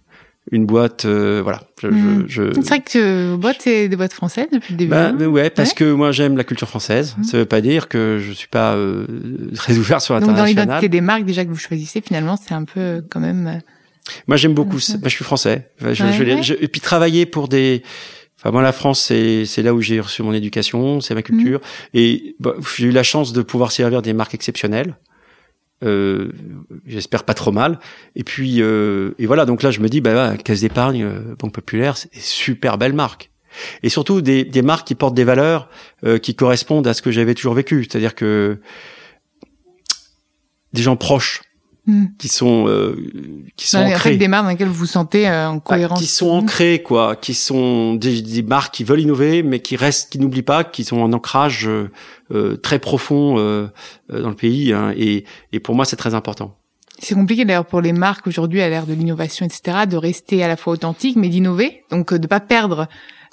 Une 0.53 0.65
boîte, 0.65 1.05
euh, 1.05 1.41
voilà. 1.45 1.63
Je, 1.81 1.89
hmm. 1.89 2.25
je, 2.27 2.43
C'est 2.55 2.69
vrai 2.69 2.81
que 2.81 3.31
vos 3.33 3.37
boîtes, 3.37 3.59
c'est 3.61 3.89
des 3.89 3.97
boîtes 3.97 4.15
françaises 4.15 4.49
depuis 4.51 4.73
le 4.73 4.79
début. 4.79 4.91
Bah, 4.91 5.13
ouais, 5.13 5.51
parce 5.51 5.75
que 5.75 5.93
moi 5.93 6.13
j'aime 6.13 6.37
la 6.37 6.45
culture 6.45 6.69
française. 6.69 7.15
Hmm. 7.19 7.25
Ça 7.25 7.39
veut 7.39 7.45
pas 7.45 7.61
dire 7.61 7.89
que 7.89 8.19
je 8.21 8.33
suis 8.33 8.49
pas 8.49 8.75
euh, 8.75 9.07
très 9.55 9.77
ouvert 9.77 10.01
sur 10.01 10.15
l'international. 10.15 10.49
Donc 10.49 10.57
dans 10.57 10.63
l'identité 10.63 10.89
des 10.89 11.01
marques 11.03 11.25
déjà 11.25 11.45
que 11.45 11.51
vous 11.51 11.57
choisissez, 11.57 12.01
finalement, 12.01 12.37
c'est 12.37 12.55
un 12.55 12.65
peu 12.65 13.05
quand 13.11 13.21
même 13.21 13.61
moi, 14.27 14.37
j'aime 14.37 14.55
beaucoup. 14.55 14.79
Moi, 14.79 15.01
je 15.05 15.09
suis 15.09 15.25
français. 15.25 15.71
Je, 15.81 15.93
je, 15.95 16.55
et 16.55 16.69
puis 16.69 16.81
travailler 16.81 17.27
pour 17.27 17.49
des. 17.49 17.83
Enfin, 18.39 18.51
moi, 18.51 18.63
la 18.63 18.73
France, 18.73 19.01
c'est 19.01 19.45
c'est 19.45 19.63
là 19.63 19.75
où 19.75 19.81
j'ai 19.81 20.01
reçu 20.01 20.23
mon 20.23 20.33
éducation, 20.33 21.01
c'est 21.01 21.15
ma 21.15 21.23
culture. 21.23 21.59
Mm. 21.59 21.99
Et 21.99 22.37
bah, 22.41 22.55
j'ai 22.77 22.87
eu 22.87 22.91
la 22.91 23.03
chance 23.03 23.33
de 23.33 23.43
pouvoir 23.43 23.73
servir 23.73 24.03
des 24.03 24.13
marques 24.13 24.35
exceptionnelles. 24.35 24.97
Euh, 25.83 26.33
J'espère 26.87 27.25
pas 27.25 27.35
trop 27.35 27.53
mal. 27.53 27.79
Et 28.17 28.25
puis 28.25 28.63
euh, 28.63 29.13
et 29.19 29.27
voilà. 29.27 29.45
Donc 29.45 29.63
là, 29.63 29.71
je 29.71 29.81
me 29.81 29.89
dis, 29.89 30.01
bah, 30.01 30.37
Caisse 30.39 30.61
d'épargne, 30.63 31.05
euh, 31.05 31.35
Banque 31.39 31.53
Populaire, 31.53 31.97
c'est 31.97 32.15
super 32.15 32.79
belle 32.79 32.95
marque. 32.95 33.31
Et 33.83 33.89
surtout 33.89 34.21
des, 34.21 34.45
des 34.45 34.63
marques 34.63 34.87
qui 34.87 34.95
portent 34.95 35.15
des 35.15 35.25
valeurs 35.25 35.69
euh, 36.05 36.19
qui 36.19 36.35
correspondent 36.37 36.87
à 36.87 36.95
ce 36.95 37.03
que 37.03 37.11
j'avais 37.11 37.35
toujours 37.35 37.55
vécu. 37.55 37.85
C'est-à-dire 37.85 38.15
que 38.15 38.61
des 40.73 40.83
gens 40.83 40.97
proches 40.97 41.43
Hmm. 41.87 42.05
qui 42.19 42.29
sont 42.29 42.69
euh, 42.69 42.95
qui 43.57 43.67
sont 43.67 43.81
les 43.85 43.95
ancrées, 43.95 44.17
des 44.19 44.29
marques 44.29 44.45
dans 44.45 44.51
lesquelles 44.51 44.69
vous 44.69 44.75
vous 44.75 44.87
sentez 44.87 45.27
euh, 45.27 45.49
en 45.49 45.57
Ah, 45.57 45.61
cohérence. 45.61 45.99
qui 45.99 46.07
sont 46.07 46.29
ancrées 46.29 46.83
quoi, 46.83 47.17
qui 47.17 47.33
sont 47.33 47.95
des, 47.95 48.21
des 48.21 48.43
marques 48.43 48.75
qui 48.75 48.85
veulent 48.85 49.01
innover, 49.01 49.43
mais 49.43 49.61
qui 49.61 49.77
restent, 49.77 50.13
qui 50.13 50.19
n'oublient 50.19 50.43
pas, 50.43 50.63
qui 50.63 50.85
sont 50.85 51.03
un 51.03 51.13
ancrage 51.15 51.67
euh, 51.67 51.91
euh, 52.33 52.57
très 52.57 52.79
profond 52.81 53.39
euh, 53.39 53.67
euh, 54.13 54.23
dans 54.23 54.29
le 54.29 54.37
pays. 54.37 54.75
hein, 54.75 54.93
et, 54.97 55.25
et 55.53 55.61
pour 55.61 55.75
moi, 55.75 55.87
c'est 55.87 55.97
très 55.97 56.15
important. 56.15 56.55
C'est 56.99 57.15
compliqué 57.15 57.47
d'ailleurs 57.47 57.65
pour 57.65 57.81
les 57.81 57.95
marques 57.95 58.27
aujourd'hui 58.27 58.61
à 58.61 58.69
l'ère 58.69 58.85
de 58.87 58.93
l'innovation, 58.93 59.47
etc., 59.47 59.87
de 59.91 59.97
rester 59.97 60.43
à 60.45 60.49
la 60.49 60.59
fois 60.59 60.75
authentique 60.75 61.17
mais 61.17 61.31
d'innover, 61.31 61.83
donc 61.91 62.13
euh, 62.13 62.19
de 62.19 62.27
pas 62.27 62.41
perdre 62.41 62.89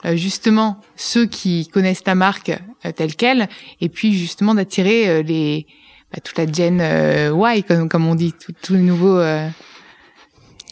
euh, 0.06 0.16
justement 0.16 0.80
ceux 0.96 1.25
qui 1.25 1.68
connaissent 1.68 2.06
la 2.08 2.16
marque 2.16 2.50
euh, 2.86 2.92
telle 2.96 3.16
quelle, 3.16 3.50
et 3.82 3.89
puis 3.89 4.13
justement 4.18 4.56
d'attirer 4.56 5.10
euh, 5.10 5.22
les 5.22 5.68
bah, 6.14 6.20
toute 6.24 6.38
la 6.38 6.52
gen 6.52 6.80
euh, 6.82 7.32
Y 7.56 7.64
comme, 7.64 7.90
comme 7.90 8.08
on 8.08 8.16
dit, 8.16 8.34
tout- 8.34 8.54
tous 8.62 8.74
les 8.74 8.82
nouveaux. 8.82 9.18
euh, 9.18 9.48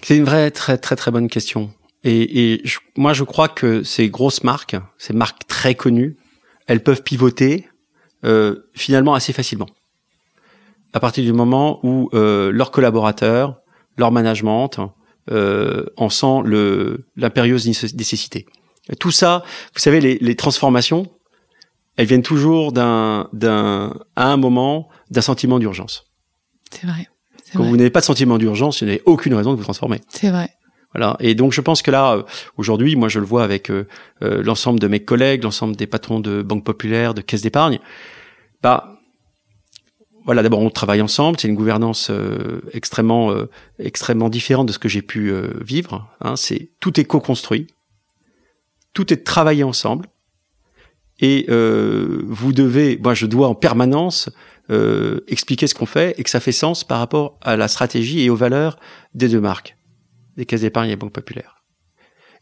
C'est 0.02 0.18
une 0.18 0.24
vraie 0.24 0.52
très 0.52 0.78
très 0.78 0.96
très 0.96 1.12
bonne 1.12 1.30
question. 1.30 1.72
Et, 2.04 2.54
et 2.54 2.62
je- 2.68 2.80
moi, 2.96 3.14
je 3.14 3.24
crois 3.24 3.48
que 3.50 3.84
ces 3.84 4.10
grosses 4.10 4.44
marques, 4.44 4.76
ces 4.98 5.14
marques 5.14 5.48
très 5.48 5.76
connues, 5.76 6.18
elles 6.68 6.84
peuvent 6.84 7.04
pivoter 7.04 7.68
euh, 8.24 8.68
finalement 8.74 9.14
assez 9.14 9.34
facilement. 9.34 9.68
À 10.94 11.00
partir 11.00 11.24
du 11.24 11.34
moment 11.34 11.80
où 11.84 12.10
euh, 12.14 12.52
leurs 12.52 12.72
collaborateurs, 12.72 13.58
leur 13.98 14.12
management 14.12 14.70
euh, 15.32 15.86
en 15.98 16.10
sent 16.10 16.42
le 16.46 17.06
l'impérieuse 17.16 17.68
nécess- 17.68 17.96
nécessité. 17.96 18.46
Tout 19.00 19.12
ça, 19.12 19.44
vous 19.74 19.80
savez, 19.80 20.00
les, 20.00 20.18
les 20.20 20.36
transformations, 20.36 21.08
elles 21.98 22.08
viennent 22.08 22.24
toujours 22.24 22.72
d'un 22.72 23.30
d'un 23.34 23.94
à 24.16 24.32
un 24.32 24.38
moment 24.38 24.90
d'un 25.12 25.22
sentiment 25.22 25.60
d'urgence. 25.60 26.06
C'est 26.72 26.88
vrai. 26.88 27.08
Quand 27.54 27.60
vrai. 27.60 27.70
vous 27.70 27.78
n'avez 27.78 27.90
pas 27.90 28.02
de 28.02 28.06
sentiment 28.06 28.38
d'urgence, 28.38 28.82
vous 28.82 28.88
n'avez 28.88 29.02
aucune 29.06 29.34
raison 29.34 29.52
de 29.52 29.58
vous 29.58 29.64
transformer. 29.64 30.02
C'est 30.10 30.30
vrai. 30.30 30.50
Voilà. 30.94 31.18
Et 31.20 31.36
donc 31.36 31.52
je 31.52 31.62
pense 31.62 31.82
que 31.82 31.92
là, 31.92 32.14
euh, 32.14 32.24
aujourd'hui, 32.58 32.96
moi 32.96 33.10
je 33.10 33.20
le 33.20 33.26
vois 33.26 33.44
avec 33.44 33.70
euh, 33.70 33.88
euh, 34.24 34.42
l'ensemble 34.44 34.80
de 34.80 34.88
mes 34.88 35.02
collègues, 35.02 35.44
l'ensemble 35.44 35.76
des 35.76 35.88
patrons 35.88 36.20
de 36.20 36.42
banques 36.42 36.64
populaires, 36.64 37.14
de 37.14 37.22
caisses 37.22 37.42
d'épargne. 37.42 37.80
Bah 38.62 38.96
voilà, 40.26 40.42
d'abord 40.42 40.60
on 40.60 40.72
travaille 40.72 41.02
ensemble. 41.02 41.40
C'est 41.40 41.48
une 41.48 41.56
gouvernance 41.56 42.10
euh, 42.10 42.62
extrêmement 42.74 43.32
euh, 43.32 43.50
extrêmement 43.78 44.30
différente 44.30 44.68
de 44.68 44.74
ce 44.74 44.80
que 44.80 44.90
j'ai 44.90 45.04
pu 45.04 45.32
euh, 45.32 45.52
vivre. 45.62 46.12
Hein. 46.20 46.36
C'est 46.36 46.72
tout 46.80 47.00
est 47.00 47.06
co-construit, 47.06 47.68
tout 48.94 49.14
est 49.14 49.24
travaillé 49.24 49.64
ensemble. 49.64 50.08
Et 51.20 51.46
euh, 51.50 52.24
vous 52.28 52.52
devez, 52.54 53.00
moi 53.02 53.14
je 53.14 53.26
dois 53.26 53.48
en 53.48 53.56
permanence 53.56 54.30
euh, 54.70 55.22
expliquer 55.28 55.68
ce 55.68 55.76
qu'on 55.76 55.86
fait 55.86 56.14
et 56.20 56.24
que 56.24 56.30
ça 56.30 56.40
fait 56.40 56.52
sens 56.52 56.84
par 56.84 57.00
rapport 57.00 57.38
à 57.42 57.56
la 57.56 57.68
stratégie 57.68 58.22
et 58.24 58.30
aux 58.30 58.36
valeurs 58.36 58.78
des 59.14 59.30
deux 59.30 59.40
marques 59.42 59.78
des 60.38 60.46
caisses 60.46 60.62
d'épargne 60.62 60.90
et 60.90 60.98
banques 60.98 61.14
populaires. 61.14 61.64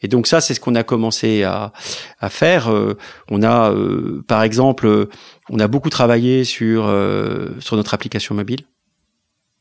Et 0.01 0.07
donc 0.07 0.25
ça, 0.25 0.41
c'est 0.41 0.55
ce 0.55 0.59
qu'on 0.59 0.73
a 0.73 0.83
commencé 0.83 1.43
à, 1.43 1.71
à 2.19 2.29
faire. 2.29 2.69
Euh, 2.69 2.97
on 3.29 3.43
a, 3.43 3.71
euh, 3.71 4.23
par 4.27 4.41
exemple, 4.41 5.07
on 5.49 5.59
a 5.59 5.67
beaucoup 5.67 5.89
travaillé 5.91 6.43
sur 6.43 6.87
euh, 6.87 7.49
sur 7.59 7.75
notre 7.75 7.93
application 7.93 8.33
mobile, 8.33 8.61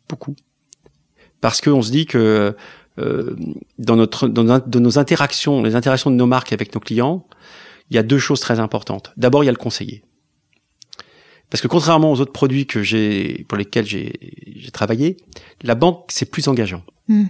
beaucoup, 0.08 0.34
parce 1.42 1.60
qu'on 1.60 1.82
se 1.82 1.90
dit 1.90 2.06
que 2.06 2.56
euh, 2.98 3.36
dans 3.78 3.96
notre 3.96 4.26
dans, 4.28 4.44
no- 4.44 4.60
dans 4.66 4.80
nos 4.80 4.98
interactions, 4.98 5.62
les 5.62 5.76
interactions 5.76 6.10
de 6.10 6.16
nos 6.16 6.26
marques 6.26 6.52
avec 6.52 6.74
nos 6.74 6.80
clients, 6.80 7.26
il 7.92 7.96
y 7.96 7.98
a 7.98 8.02
deux 8.02 8.18
choses 8.18 8.40
très 8.40 8.58
importantes. 8.58 9.12
D'abord, 9.18 9.44
il 9.44 9.46
y 9.46 9.50
a 9.50 9.52
le 9.52 9.58
conseiller. 9.58 10.02
Parce 11.50 11.60
que 11.60 11.68
contrairement 11.68 12.10
aux 12.10 12.20
autres 12.20 12.32
produits 12.32 12.66
que 12.66 12.82
j'ai 12.82 13.44
pour 13.46 13.58
lesquels 13.58 13.84
j'ai 13.84 14.14
j'ai 14.56 14.70
travaillé, 14.70 15.18
la 15.62 15.74
banque 15.74 16.06
c'est 16.08 16.24
plus 16.30 16.48
engageant 16.48 16.82
Hmm. 17.08 17.24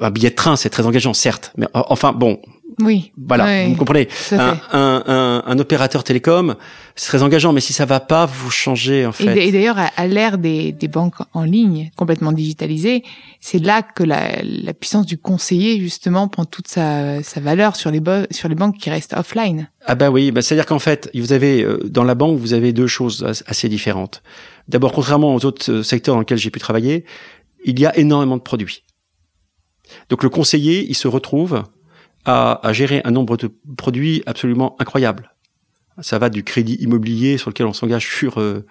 un 0.00 0.10
billet 0.10 0.30
de 0.30 0.36
train, 0.36 0.54
c'est 0.56 0.70
très 0.70 0.86
engageant, 0.86 1.12
certes. 1.12 1.52
Mais 1.58 1.66
enfin, 1.74 2.12
bon, 2.12 2.40
Oui. 2.80 3.12
voilà, 3.16 3.66
vous 3.66 3.74
comprenez. 3.76 4.08
Un, 4.32 4.58
un, 4.72 5.02
un, 5.06 5.42
un 5.46 5.58
opérateur 5.58 6.04
télécom, 6.04 6.54
c'est 6.96 7.08
très 7.08 7.22
engageant, 7.22 7.52
mais 7.52 7.60
si 7.60 7.72
ça 7.72 7.86
va 7.86 7.98
pas, 7.98 8.26
vous 8.26 8.50
changez 8.50 9.06
en 9.06 9.10
Et 9.10 9.12
fait. 9.14 9.46
Et 9.46 9.52
d'ailleurs, 9.52 9.78
à, 9.96 10.06
l'ère 10.06 10.38
des, 10.38 10.72
des 10.72 10.86
banques 10.86 11.16
en 11.32 11.44
ligne 11.44 11.90
complètement 11.96 12.30
digitalisées, 12.30 13.02
c'est 13.40 13.58
là 13.58 13.82
que 13.82 14.04
la, 14.04 14.42
la 14.42 14.74
puissance 14.74 15.06
du 15.06 15.16
conseiller 15.18 15.80
justement 15.80 16.28
prend 16.28 16.44
toute 16.44 16.68
sa, 16.68 17.22
sa 17.22 17.40
valeur 17.40 17.74
sur 17.74 17.90
les, 17.90 18.00
sur 18.30 18.48
les 18.48 18.54
banques 18.54 18.76
qui 18.78 18.90
restent 18.90 19.14
offline. 19.16 19.70
Ah 19.86 19.94
bah 19.94 20.10
oui, 20.10 20.30
bah 20.30 20.42
c'est-à-dire 20.42 20.66
qu'en 20.66 20.78
fait, 20.78 21.10
vous 21.14 21.32
avez 21.32 21.62
euh, 21.62 21.78
dans 21.88 22.04
la 22.04 22.14
banque, 22.14 22.38
vous 22.38 22.52
avez 22.52 22.72
deux 22.72 22.86
choses 22.86 23.24
as- 23.24 23.42
assez 23.46 23.68
différentes. 23.68 24.22
D'abord, 24.68 24.92
contrairement 24.92 25.34
aux 25.34 25.44
autres 25.46 25.70
euh, 25.72 25.82
secteurs 25.82 26.14
dans 26.14 26.20
lesquels 26.20 26.38
j'ai 26.38 26.50
pu 26.50 26.58
travailler, 26.60 27.06
il 27.64 27.80
y 27.80 27.86
a 27.86 27.96
énormément 27.98 28.36
de 28.36 28.42
produits. 28.42 28.82
Donc 30.10 30.22
le 30.22 30.28
conseiller, 30.28 30.86
il 30.88 30.94
se 30.94 31.08
retrouve 31.08 31.64
à, 32.28 32.60
à 32.66 32.72
gérer 32.72 33.00
un 33.04 33.10
nombre 33.10 33.36
de 33.36 33.50
produits 33.76 34.22
absolument 34.26 34.76
incroyable. 34.78 35.34
Ça 36.00 36.18
va 36.18 36.28
du 36.30 36.44
crédit 36.44 36.74
immobilier 36.74 37.38
sur 37.38 37.50
lequel 37.50 37.66
on 37.66 37.72
s'engage 37.72 38.06
sur 38.06 38.38
euh, 38.38 38.64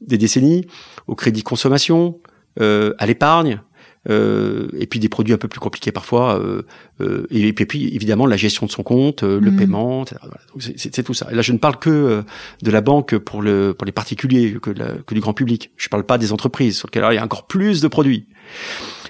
des 0.00 0.18
décennies, 0.18 0.66
au 1.08 1.14
crédit 1.16 1.42
consommation, 1.42 2.20
euh, 2.60 2.94
à 2.98 3.06
l'épargne, 3.06 3.60
euh, 4.08 4.68
et 4.78 4.86
puis 4.86 5.00
des 5.00 5.08
produits 5.08 5.34
un 5.34 5.38
peu 5.38 5.48
plus 5.48 5.58
compliqués 5.58 5.90
parfois, 5.90 6.38
euh, 6.38 6.62
euh, 7.00 7.26
et, 7.30 7.52
puis, 7.52 7.66
puis, 7.66 7.94
évidemment 7.96 8.26
la 8.26 8.36
gestion 8.36 8.64
de 8.66 8.70
son 8.70 8.84
compte, 8.84 9.22
euh, 9.24 9.40
le 9.40 9.50
Mhm. 9.50 9.56
paiement, 9.58 10.02
etc. 10.04 10.20
Voilà. 10.22 10.40
C'est- 10.76 11.02
tout 11.02 11.14
ça. 11.14 11.26
Et 11.32 11.34
là, 11.34 11.42
je 11.42 11.52
ne 11.52 11.58
parle 11.58 11.78
que 11.78 11.90
euh, 11.90 12.22
de 12.62 12.70
la 12.70 12.80
banque 12.80 13.18
pour 13.18 13.42
le 13.42 13.74
pour 13.76 13.84
les 13.86 13.92
particuliers 13.92 14.56
que, 14.62 14.70
la- 14.70 14.94
que 15.04 15.14
du 15.14 15.20
grand 15.20 15.34
public. 15.34 15.72
Je 15.76 15.86
ne 15.86 15.90
parle 15.90 16.04
pas 16.04 16.16
des 16.18 16.32
entreprises 16.32 16.78
sur 16.78 16.86
lesquelles 16.86 17.02
alors, 17.02 17.12
il 17.12 17.16
y 17.16 17.18
a 17.18 17.24
encore 17.24 17.46
plus 17.48 17.80
de 17.80 17.88
produits. 17.88 18.26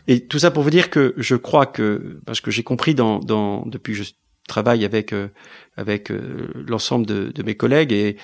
Et 0.08 0.26
tout 0.26 0.38
ça 0.38 0.50
pour 0.50 0.62
vous 0.62 0.70
dire 0.70 0.88
que 0.88 1.14
je 1.18 1.36
crois 1.36 1.66
que 1.66 2.20
parce 2.24 2.40
que 2.40 2.50
j'ai 2.50 2.62
compris 2.62 2.94
dans, 2.94 3.20
depuis 3.66 3.92
que 3.92 4.02
je 4.02 4.10
travaille 4.48 4.86
avec 4.86 5.12
euh, 5.12 5.28
avec 5.76 6.10
euh, 6.10 6.48
l'ensemble 6.66 7.04
de, 7.06 7.42
mes 7.42 7.54
collègues 7.54 7.92
et 7.92 8.16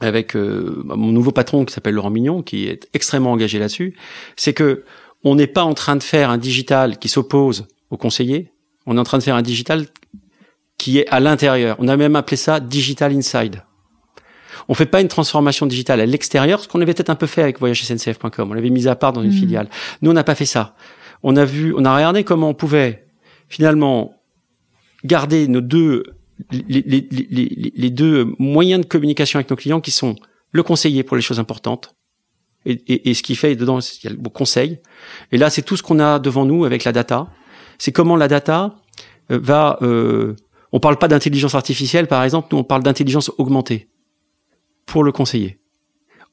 avec 0.00 0.36
euh, 0.36 0.82
mon 0.84 1.10
nouveau 1.10 1.32
patron 1.32 1.64
qui 1.64 1.72
s'appelle 1.72 1.94
Laurent 1.94 2.10
Mignon 2.10 2.42
qui 2.42 2.66
est 2.66 2.86
extrêmement 2.92 3.32
engagé 3.32 3.58
là-dessus, 3.58 3.96
c'est 4.36 4.52
que 4.52 4.84
on 5.24 5.34
n'est 5.34 5.46
pas 5.46 5.64
en 5.64 5.72
train 5.72 5.96
de 5.96 6.02
faire 6.02 6.28
un 6.28 6.36
digital 6.36 6.98
qui 6.98 7.08
s'oppose 7.08 7.66
au 7.88 7.96
conseiller, 7.96 8.52
on 8.84 8.98
est 8.98 9.00
en 9.00 9.04
train 9.04 9.16
de 9.16 9.22
faire 9.22 9.36
un 9.36 9.42
digital 9.42 9.86
qui 10.76 10.98
est 10.98 11.08
à 11.08 11.18
l'intérieur. 11.18 11.76
On 11.78 11.88
a 11.88 11.96
même 11.96 12.14
appelé 12.14 12.36
ça 12.36 12.60
digital 12.60 13.16
inside. 13.16 13.62
On 14.68 14.74
fait 14.74 14.86
pas 14.86 15.00
une 15.00 15.08
transformation 15.08 15.66
digitale 15.66 16.00
à 16.00 16.06
l'extérieur, 16.06 16.60
ce 16.60 16.68
qu'on 16.68 16.80
avait 16.80 16.94
peut-être 16.94 17.10
un 17.10 17.14
peu 17.16 17.26
fait 17.26 17.42
avec 17.42 17.58
voyagesncf.com. 17.60 18.50
On 18.50 18.54
l'avait 18.54 18.70
mis 18.70 18.88
à 18.88 18.96
part 18.96 19.12
dans 19.12 19.22
une 19.22 19.30
Mhm. 19.32 19.36
filiale. 19.38 19.68
Nous, 20.02 20.10
on 20.10 20.14
n'a 20.14 20.24
pas 20.24 20.34
fait 20.34 20.46
ça. 20.46 20.74
On 21.22 21.36
a 21.36 21.44
vu, 21.44 21.74
on 21.76 21.84
a 21.84 21.94
regardé 21.94 22.24
comment 22.24 22.48
on 22.50 22.54
pouvait 22.54 23.06
finalement 23.48 24.14
garder 25.04 25.48
nos 25.48 25.60
deux, 25.60 26.02
les, 26.50 26.82
les- 26.86 27.06
les- 27.10 27.72
les- 27.76 27.90
deux 27.90 28.32
moyens 28.38 28.80
de 28.82 28.86
communication 28.86 29.38
avec 29.38 29.50
nos 29.50 29.56
clients 29.56 29.80
qui 29.80 29.90
sont 29.90 30.16
le 30.52 30.62
conseiller 30.62 31.02
pour 31.02 31.16
les 31.16 31.22
choses 31.22 31.38
importantes 31.38 31.94
et, 32.66 32.72
et- 32.72 33.10
et 33.10 33.14
ce 33.14 33.22
qui 33.22 33.36
fait 33.36 33.54
dedans, 33.56 33.80
il 33.80 34.04
y 34.04 34.06
a 34.08 34.10
le 34.10 34.28
conseil. 34.30 34.78
Et 35.32 35.36
là, 35.38 35.50
c'est 35.50 35.62
tout 35.62 35.76
ce 35.76 35.82
qu'on 35.82 36.00
a 36.00 36.18
devant 36.18 36.44
nous 36.46 36.64
avec 36.64 36.84
la 36.84 36.92
data. 36.92 37.28
C'est 37.78 37.92
comment 37.92 38.16
la 38.16 38.28
data 38.28 38.74
euh, 39.30 39.38
va. 39.42 39.78
Euh, 39.82 40.34
on 40.72 40.80
parle 40.80 40.98
pas 40.98 41.08
d'intelligence 41.08 41.54
artificielle, 41.54 42.06
par 42.08 42.22
exemple. 42.24 42.48
Nous, 42.52 42.58
on 42.58 42.64
parle 42.64 42.82
d'intelligence 42.82 43.30
augmentée 43.38 43.88
pour 44.86 45.04
le 45.04 45.12
conseiller, 45.12 45.58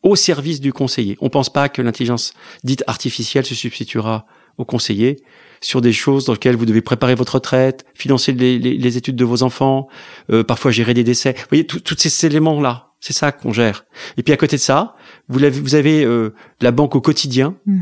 au 0.03 0.15
service 0.15 0.59
du 0.61 0.73
conseiller. 0.73 1.17
On 1.21 1.29
pense 1.29 1.51
pas 1.51 1.69
que 1.69 1.81
l'intelligence 1.81 2.33
dite 2.63 2.83
artificielle 2.87 3.45
se 3.45 3.55
substituera 3.55 4.25
au 4.57 4.65
conseiller 4.65 5.17
sur 5.61 5.79
des 5.81 5.93
choses 5.93 6.25
dans 6.25 6.33
lesquelles 6.33 6.55
vous 6.55 6.65
devez 6.65 6.81
préparer 6.81 7.15
votre 7.15 7.35
retraite, 7.35 7.85
financer 7.93 8.31
les, 8.33 8.57
les- 8.59 8.77
les 8.77 8.97
études 8.97 9.15
de 9.15 9.23
vos 9.25 9.43
enfants, 9.43 9.87
euh, 10.31 10.43
parfois 10.43 10.71
gérer 10.71 10.93
des 10.93 11.03
décès. 11.03 11.33
Vous 11.33 11.45
voyez, 11.49 11.65
tous 11.67 11.95
ces 11.97 12.25
éléments-là, 12.25 12.89
c'est 12.99 13.13
ça 13.13 13.31
qu'on 13.31 13.53
gère. 13.53 13.85
Et 14.17 14.23
puis 14.23 14.33
à 14.33 14.37
côté 14.37 14.55
de 14.57 14.61
ça, 14.61 14.95
vous, 15.29 15.43
avez 15.75 16.03
euh, 16.03 16.33
la 16.61 16.71
banque 16.71 16.95
au 16.95 17.01
quotidien, 17.01 17.55
Mm. 17.65 17.81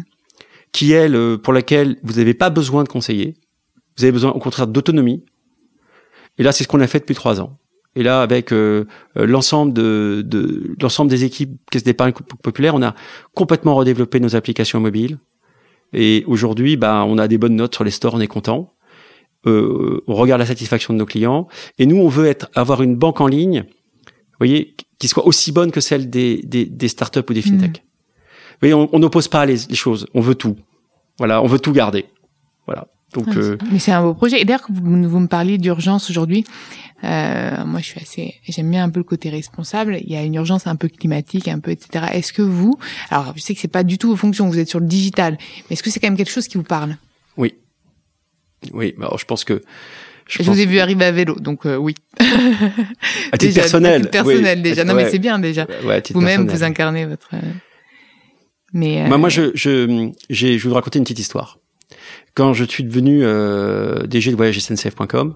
qui 0.71 0.91
est 0.91 1.09
le- 1.09 1.37
pour 1.41 1.53
laquelle 1.53 1.97
vous 2.03 2.13
n'avez 2.15 2.33
pas 2.33 2.49
besoin 2.49 2.83
de 2.83 2.89
conseiller. 2.89 3.35
Vous 3.97 4.03
avez 4.03 4.11
besoin 4.11 4.31
au 4.31 4.39
contraire 4.39 4.67
d'autonomie. 4.67 5.23
Et 6.37 6.43
là, 6.43 6.51
c'est 6.51 6.63
ce 6.63 6.67
qu'on 6.69 6.79
a 6.79 6.87
fait 6.87 6.99
depuis 6.99 7.15
trois 7.15 7.41
ans. 7.41 7.57
Et 7.99 8.03
là, 8.03 8.21
avec 8.21 8.53
euh, 8.53 8.85
euh, 9.17 9.27
l'ensemble 9.27 9.73
de, 9.73 10.23
de 10.25 10.73
l'ensemble 10.81 11.11
des 11.11 11.25
équipes 11.25 11.59
Caisse 11.69 11.83
d'épargne 11.83 12.13
populaire, 12.41 12.73
on 12.73 12.81
a 12.81 12.95
complètement 13.33 13.75
redéveloppé 13.75 14.21
nos 14.21 14.37
applications 14.37 14.79
mobiles. 14.79 15.17
Et 15.91 16.23
aujourd'hui, 16.25 16.77
bah, 16.77 17.03
on 17.05 17.17
a 17.17 17.27
des 17.27 17.37
bonnes 17.37 17.57
notes 17.57 17.75
sur 17.75 17.83
les 17.83 17.91
stores, 17.91 18.13
on 18.13 18.21
est 18.21 18.27
content. 18.27 18.73
Euh, 19.47 20.01
on 20.07 20.15
regarde 20.15 20.39
la 20.39 20.45
satisfaction 20.45 20.93
de 20.93 20.99
nos 20.99 21.05
clients. 21.05 21.49
Et 21.77 21.85
nous, 21.85 21.97
on 21.97 22.07
veut 22.07 22.27
être 22.27 22.49
avoir 22.55 22.81
une 22.83 22.95
banque 22.95 23.19
en 23.19 23.27
ligne, 23.27 23.65
vous 23.67 24.39
voyez, 24.39 24.77
qui 24.97 25.09
soit 25.09 25.27
aussi 25.27 25.51
bonne 25.51 25.71
que 25.71 25.81
celle 25.81 26.09
des, 26.09 26.41
des, 26.43 26.63
des 26.63 26.87
startups 26.87 27.29
ou 27.29 27.33
des 27.33 27.41
fintechs. 27.41 27.83
Vous 27.83 28.59
voyez, 28.61 28.73
on 28.73 28.87
on 28.93 28.99
n'oppose 28.99 29.27
pas 29.27 29.45
les, 29.45 29.57
les 29.67 29.75
choses. 29.75 30.07
On 30.13 30.21
veut 30.21 30.35
tout. 30.35 30.55
Voilà, 31.17 31.43
on 31.43 31.47
veut 31.47 31.59
tout 31.59 31.73
garder. 31.73 32.05
Voilà. 32.65 32.87
Donc, 33.13 33.27
Ouais, 33.27 33.37
euh, 33.37 33.57
Mais 33.71 33.79
c'est 33.79 33.91
un 33.91 34.03
beau 34.03 34.13
projet. 34.13 34.39
Et 34.41 34.45
d'ailleurs, 34.45 34.65
vous, 34.69 35.09
vous 35.09 35.19
me 35.19 35.27
parliez 35.27 35.57
d'urgence 35.57 36.09
aujourd'hui. 36.09 36.43
Euh, 37.03 37.65
moi, 37.65 37.79
je 37.79 37.85
suis 37.85 37.99
assez, 37.99 38.35
j'aime 38.47 38.69
bien 38.69 38.83
un 38.83 38.89
peu 38.89 38.99
le 38.99 39.03
côté 39.05 39.29
responsable. 39.29 39.97
Il 40.01 40.11
y 40.11 40.15
a 40.15 40.21
une 40.23 40.35
urgence 40.35 40.67
un 40.67 40.75
peu 40.75 40.87
climatique, 40.89 41.47
un 41.47 41.59
peu, 41.59 41.71
etc. 41.71 42.05
Est-ce 42.13 42.33
que 42.33 42.41
vous, 42.41 42.77
alors, 43.09 43.33
je 43.35 43.41
sais 43.41 43.55
que 43.55 43.59
c'est 43.61 43.67
pas 43.67 43.83
du 43.83 43.97
tout 43.97 44.09
vos 44.09 44.15
fonctions, 44.15 44.47
vous 44.47 44.59
êtes 44.59 44.69
sur 44.69 44.79
le 44.79 44.85
digital, 44.85 45.37
mais 45.69 45.73
est-ce 45.73 45.81
que 45.83 45.89
c'est 45.89 45.99
quand 45.99 46.07
même 46.07 46.17
quelque 46.17 46.31
chose 46.31 46.47
qui 46.47 46.57
vous 46.57 46.63
parle? 46.63 46.97
Oui, 47.37 47.55
oui. 48.73 48.93
bah, 48.97 49.05
Alors, 49.07 49.17
je 49.17 49.25
pense 49.25 49.43
que 49.45 49.61
Je, 50.27 50.37
pense- 50.39 50.47
vous 50.47 50.59
ai 50.59 50.65
vu 50.65 50.79
arriver 50.79 51.05
à 51.05 51.11
vélo, 51.11 51.35
donc 51.39 51.65
euh, 51.65 51.77
oui. 51.77 51.95
à 52.19 52.25
titre 53.37 53.37
Déjà, 53.39 53.61
personnel. 53.61 53.93
à 53.93 53.99
titre 54.01 54.11
personnel 54.11 54.57
oui. 54.57 54.63
déjà. 54.63 54.83
Non, 54.83 54.93
Ouais. 54.93 55.05
mais 55.05 55.09
c'est 55.09 55.19
bien 55.19 55.39
déjà. 55.39 55.65
Ouais, 55.85 56.03
Vous-même, 56.11 56.47
vous 56.47 56.63
incarnez 56.63 57.05
votre. 57.05 57.29
euh, 57.33 57.39
Mais 58.73 59.01
euh, 59.03 59.07
Moi, 59.07 59.17
moi, 59.17 59.29
je, 59.29 59.51
je, 59.55 60.11
j'ai, 60.29 60.57
je 60.57 60.63
vais 60.63 60.69
vous 60.69 60.75
raconter 60.75 60.99
une 60.99 61.05
petite 61.05 61.19
histoire. 61.19 61.57
Quand 62.39 62.53
je 62.53 62.63
suis 62.63 62.85
devenu 62.85 63.19
euh, 63.25 64.07
DG 64.07 64.31
de 64.31 64.37
voyage 64.37 64.57
SNCF.com, 64.61 65.35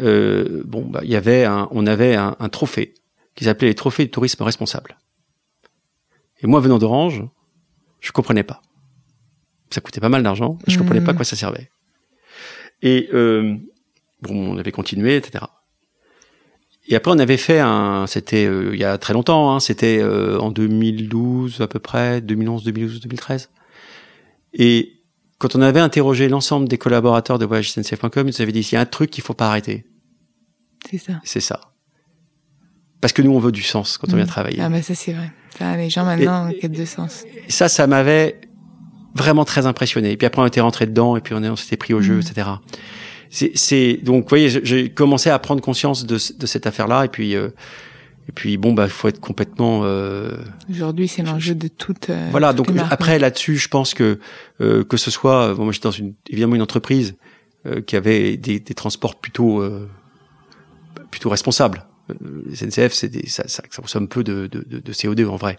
euh, 0.00 0.62
bon, 0.64 0.86
bah, 0.86 1.00
il 1.02 1.10
y 1.10 1.16
avait 1.16 1.44
un, 1.44 1.68
on 1.70 1.86
avait 1.86 2.14
un, 2.14 2.34
un 2.40 2.48
trophée 2.48 2.94
qui 3.34 3.44
s'appelait 3.44 3.68
les 3.68 3.74
trophées 3.74 4.06
de 4.06 4.10
tourisme 4.10 4.42
responsable. 4.42 4.96
Et 6.40 6.46
moi, 6.46 6.60
venant 6.60 6.78
d'Orange, 6.78 7.22
je 8.00 8.10
comprenais 8.12 8.42
pas. 8.42 8.62
Ça 9.68 9.82
coûtait 9.82 10.00
pas 10.00 10.08
mal 10.08 10.22
d'argent, 10.22 10.56
mais 10.66 10.72
je 10.72 10.78
Mhm. 10.78 10.82
comprenais 10.86 11.04
pas 11.04 11.10
à 11.10 11.14
quoi 11.14 11.26
ça 11.26 11.36
servait. 11.36 11.70
Et 12.80 13.10
euh, 13.12 13.56
bon, 14.22 14.54
on 14.54 14.56
avait 14.56 14.72
continué, 14.72 15.16
etc. 15.16 15.44
Et 16.88 16.96
après, 16.96 17.12
on 17.12 17.18
avait 17.18 17.36
fait 17.36 17.58
un, 17.60 18.06
c'était 18.06 18.46
euh, 18.46 18.70
il 18.72 18.80
y 18.80 18.84
a 18.84 18.96
très 18.96 19.12
longtemps, 19.12 19.54
hein, 19.54 19.60
c'était 19.60 19.98
euh, 20.00 20.38
en 20.38 20.50
2012 20.50 21.60
à 21.60 21.68
peu 21.68 21.80
près, 21.80 22.22
2011, 22.22 22.64
2012, 22.64 23.00
2013. 23.02 23.50
Et 24.54 24.99
quand 25.40 25.56
on 25.56 25.60
avait 25.62 25.80
interrogé 25.80 26.28
l'ensemble 26.28 26.68
des 26.68 26.78
collaborateurs 26.78 27.38
de 27.40 27.44
voyage 27.46 27.72
SNCF.com, 27.72 28.10
ils 28.28 28.34
nous 28.36 28.40
avaient 28.42 28.52
dit 28.52 28.60
il 28.60 28.74
y 28.74 28.76
a 28.76 28.80
un 28.80 28.86
truc 28.86 29.10
qu'il 29.10 29.24
faut 29.24 29.34
pas 29.34 29.48
arrêter, 29.48 29.84
c'est 30.88 30.98
ça. 30.98 31.14
c'est 31.24 31.40
ça. 31.40 31.60
Parce 33.00 33.12
que 33.12 33.22
nous, 33.22 33.32
on 33.32 33.38
veut 33.40 33.50
du 33.52 33.62
sens 33.62 33.98
quand 33.98 34.12
on 34.12 34.16
vient 34.16 34.24
Mm. 34.26 34.28
travailler. 34.28 34.58
Ah 34.60 34.68
bah 34.68 34.82
ça 34.82 34.94
c'est 34.94 35.12
vrai. 35.14 35.32
Ça, 35.58 35.76
les 35.76 35.90
gens 35.90 36.04
maintenant 36.04 36.48
en 36.48 36.52
quête 36.52 36.72
de 36.72 36.84
sens. 36.84 37.24
Et 37.48 37.50
ça, 37.50 37.68
ça 37.68 37.86
m'avait 37.86 38.40
vraiment 39.14 39.44
très 39.44 39.66
impressionné. 39.66 40.12
Et 40.12 40.16
puis 40.16 40.26
après, 40.26 40.40
on 40.42 40.46
était 40.46 40.60
rentré 40.60 40.86
dedans, 40.86 41.16
et 41.16 41.20
puis 41.20 41.34
on, 41.34 41.56
s'était 41.56 41.76
pris 41.76 41.94
au 41.94 42.00
jeu, 42.00 42.14
Mhm. 42.16 42.20
etc. 42.20 42.48
C'est, 43.30 43.94
donc, 44.02 44.24
vous 44.24 44.28
voyez, 44.28 44.48
j'ai- 44.64 44.90
commencé 44.92 45.30
à 45.30 45.38
prendre 45.38 45.60
conscience 45.62 46.04
de, 46.04 46.14
de 46.38 46.46
cette 46.46 46.66
affaire-là, 46.66 47.04
et 47.04 47.08
puis, 47.08 47.34
euh, 47.34 47.50
et 48.30 48.32
puis 48.32 48.58
bon, 48.58 48.72
bah, 48.74 48.84
il 48.84 48.90
faut 48.92 49.08
être 49.08 49.18
complètement. 49.18 49.80
Euh, 49.82 50.36
Aujourd'hui, 50.70 51.08
c'est 51.08 51.24
l'enjeu 51.24 51.56
de 51.56 51.66
toute. 51.66 52.10
euh, 52.10 52.28
voilà. 52.30 52.52
Donc 52.52 52.68
après, 52.88 53.18
là-dessus, 53.18 53.56
je 53.56 53.66
pense 53.66 53.92
que 53.92 54.20
euh, 54.60 54.84
que 54.84 54.96
ce 54.96 55.10
soit, 55.10 55.52
bon, 55.54 55.64
moi, 55.64 55.72
j'étais 55.72 55.88
dans 55.88 55.90
une 55.90 56.14
évidemment 56.28 56.54
une 56.54 56.62
entreprise 56.62 57.16
euh, 57.66 57.80
qui 57.80 57.96
avait 57.96 58.36
des, 58.36 58.60
des 58.60 58.74
transports 58.74 59.16
plutôt 59.16 59.60
euh, 59.60 59.88
plutôt 61.10 61.28
responsables. 61.28 61.88
Euh, 62.08 62.44
les 62.46 62.54
SNCF, 62.54 62.92
c'est 62.92 63.08
des, 63.08 63.26
ça, 63.26 63.42
ça, 63.48 63.64
ça 63.68 63.82
consomme 63.82 64.06
peu 64.06 64.22
de, 64.22 64.46
de, 64.46 64.62
de, 64.64 64.78
de 64.78 64.92
CO2 64.92 65.26
en 65.26 65.34
vrai. 65.34 65.58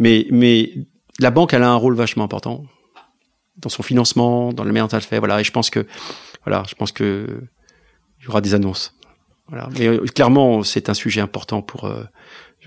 Mais, 0.00 0.26
mais 0.32 0.72
la 1.20 1.30
banque, 1.30 1.54
elle 1.54 1.62
a 1.62 1.70
un 1.70 1.76
rôle 1.76 1.94
vachement 1.94 2.24
important 2.24 2.64
dans 3.58 3.68
son 3.68 3.84
financement, 3.84 4.52
dans 4.52 4.64
le 4.64 4.70
manière 4.72 4.88
dont 4.88 4.96
elle 4.96 5.04
fait. 5.04 5.20
Voilà. 5.20 5.40
Et 5.40 5.44
je 5.44 5.52
pense 5.52 5.70
que, 5.70 5.86
voilà, 6.44 6.64
je 6.68 6.74
pense 6.74 6.90
que 6.90 7.42
il 8.20 8.24
y 8.24 8.28
aura 8.28 8.40
des 8.40 8.54
annonces. 8.54 8.96
Voilà. 9.50 9.68
Mais 9.78 9.86
euh, 9.88 10.04
clairement, 10.14 10.62
c'est 10.62 10.88
un 10.88 10.94
sujet 10.94 11.20
important 11.20 11.60
pour 11.62 11.84
euh, 11.84 12.04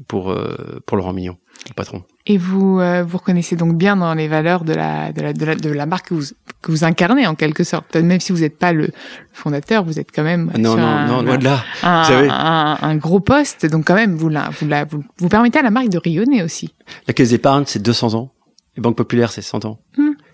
pour 0.08 0.32
euh, 0.32 0.82
pour 0.86 0.98
Laurent 0.98 1.14
Mignon, 1.14 1.38
le 1.70 1.74
patron. 1.74 2.04
Et 2.26 2.38
vous 2.38 2.80
euh, 2.80 3.04
vous 3.04 3.18
reconnaissez 3.18 3.56
donc 3.56 3.76
bien 3.78 3.96
dans 3.98 4.14
les 4.14 4.28
valeurs 4.28 4.64
de 4.64 4.74
la 4.74 5.12
de 5.12 5.22
la 5.22 5.34
de 5.34 5.46
la, 5.46 5.56
de 5.56 5.70
la 5.70 5.86
marque 5.86 6.10
que 6.10 6.14
vous 6.14 6.24
que 6.62 6.72
vous 6.72 6.84
incarnez 6.84 7.28
en 7.28 7.36
quelque 7.36 7.64
sorte. 7.64 7.96
Même 7.96 8.20
si 8.20 8.32
vous 8.32 8.40
n'êtes 8.40 8.58
pas 8.58 8.74
le 8.74 8.90
fondateur, 9.34 9.84
vous 9.84 10.00
êtes 10.00 10.12
quand 10.14 10.24
même 10.24 10.52
Non, 10.58 10.72
sur 10.72 10.80
non, 10.82 10.88
un, 10.88 11.08
non, 11.08 11.22
loin 11.22 11.38
de 11.38 11.44
là. 11.44 11.64
un, 11.84 12.02
Vous 12.02 12.08
savez. 12.08 12.28
un, 12.32 12.78
un 12.82 12.96
gros 12.96 13.20
poste. 13.20 13.66
Donc 13.66 13.86
quand 13.86 13.96
même, 13.96 14.16
vous 14.16 14.30
la, 14.30 14.50
vous 14.60 14.68
la, 14.68 14.86
vous, 14.86 15.04
vous 15.18 15.30
permettez 15.30 15.60
à 15.60 15.64
la 15.64 15.72
marque 15.72 15.90
de 15.90 15.98
rayonner 15.98 16.42
aussi. 16.44 16.74
La 17.08 17.14
caisse 17.14 17.30
d'épargne, 17.32 17.64
c'est 17.68 17.82
200 17.82 18.14
ans. 18.16 18.32
Les 18.76 18.82
banques 18.82 18.96
populaires, 18.98 19.32
c'est 19.32 19.42
100 19.44 19.66
ans. 19.66 19.80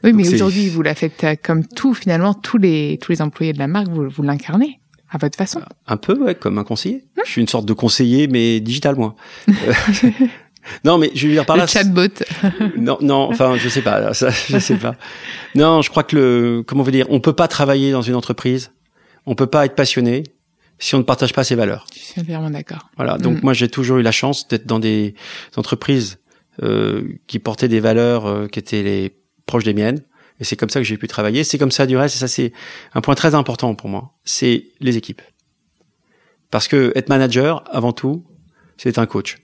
Oui, 0.04 0.14
mais 0.14 0.34
aujourd'hui, 0.34 0.70
vous 0.70 0.82
la 0.82 0.96
faites 0.96 1.26
comme 1.44 1.66
tout 1.66 1.94
finalement 1.94 2.34
tous 2.34 2.58
les 2.58 2.98
tous 3.02 3.12
les 3.12 3.22
employés 3.22 3.52
de 3.52 3.60
la 3.60 3.68
marque, 3.68 3.90
vous 3.90 4.08
vous 4.10 4.24
l'incarnez 4.24 4.80
à 5.12 5.18
votre 5.18 5.38
façon. 5.38 5.62
Un 5.88 5.98
peu, 5.98 6.18
ouais, 6.18 6.36
comme 6.36 6.58
un 6.58 6.64
conseiller. 6.64 7.04
Je 7.26 7.32
suis 7.32 7.42
une 7.42 7.48
sorte 7.48 7.66
de 7.66 7.74
conseiller, 7.74 8.28
mais 8.28 8.60
digital, 8.60 8.96
moi. 8.96 9.16
Euh, 9.50 9.54
non, 10.86 10.98
mais 10.98 11.12
je 11.16 11.28
veux 11.28 11.34
dire 11.34 11.46
par 11.46 11.56
le 11.56 11.62
là. 11.64 11.68
chatbot. 11.68 12.08
Non, 12.78 12.98
non, 13.02 13.30
enfin, 13.32 13.56
je 13.58 13.70
sais 13.70 13.82
pas, 13.82 14.14
ça, 14.14 14.30
je 14.30 14.60
sais 14.60 14.76
pas. 14.76 14.96
Non, 15.56 15.82
je 15.82 15.90
crois 15.90 16.04
que 16.04 16.16
le, 16.16 16.64
comment 16.66 16.82
on 16.82 16.86
veut 16.86 16.92
dire, 16.92 17.08
on 17.10 17.20
peut 17.20 17.34
pas 17.34 17.48
travailler 17.48 17.92
dans 17.92 18.02
une 18.02 18.16
entreprise, 18.16 18.72
on 19.26 19.36
peut 19.36 19.48
pas 19.48 19.66
être 19.66 19.76
passionné 19.76 20.24
si 20.78 20.96
on 20.96 21.00
ne 21.00 21.04
partage 21.04 21.34
pas 21.34 21.44
ses 21.44 21.56
valeurs. 21.56 21.86
Je 21.94 22.00
suis 22.00 22.22
entièrement 22.22 22.50
d'accord. 22.50 22.90
Voilà. 22.96 23.18
Donc 23.18 23.38
Mm. 23.38 23.40
moi, 23.44 23.54
j'ai 23.54 23.68
toujours 23.68 23.98
eu 23.98 24.02
la 24.02 24.12
chance 24.14 24.48
d'être 24.48 24.66
dans 24.66 24.80
des 24.80 25.14
entreprises 25.58 26.20
euh, 26.64 27.04
qui 27.28 27.40
portaient 27.40 27.68
des 27.68 27.80
valeurs 27.80 28.28
euh, 28.28 28.48
qui 28.48 28.60
étaient 28.60 28.84
les 28.84 29.16
proches 29.46 29.64
des 29.66 29.74
miennes. 29.74 30.02
Et 30.40 30.44
c'est 30.44 30.56
comme 30.56 30.70
ça 30.70 30.80
que 30.80 30.86
j'ai 30.86 30.98
pu 30.98 31.08
travailler. 31.08 31.44
C'est 31.44 31.58
comme 31.58 31.72
ça 31.72 31.86
du 31.86 31.98
reste. 31.98 32.16
Et 32.16 32.20
ça, 32.20 32.28
c'est 32.28 32.54
un 32.94 33.02
point 33.02 33.16
très 33.16 33.36
important 33.36 33.76
pour 33.76 33.90
moi. 33.90 34.14
C'est 34.24 34.68
les 34.80 34.98
équipes. 34.98 35.22
Parce 36.52 36.68
que 36.68 36.92
être 36.96 37.10
manager, 37.10 37.64
avant 37.72 37.92
tout, 37.92 38.26
c'est 38.78 38.90
être 38.90 39.00
un 39.00 39.06
coach 39.06 39.38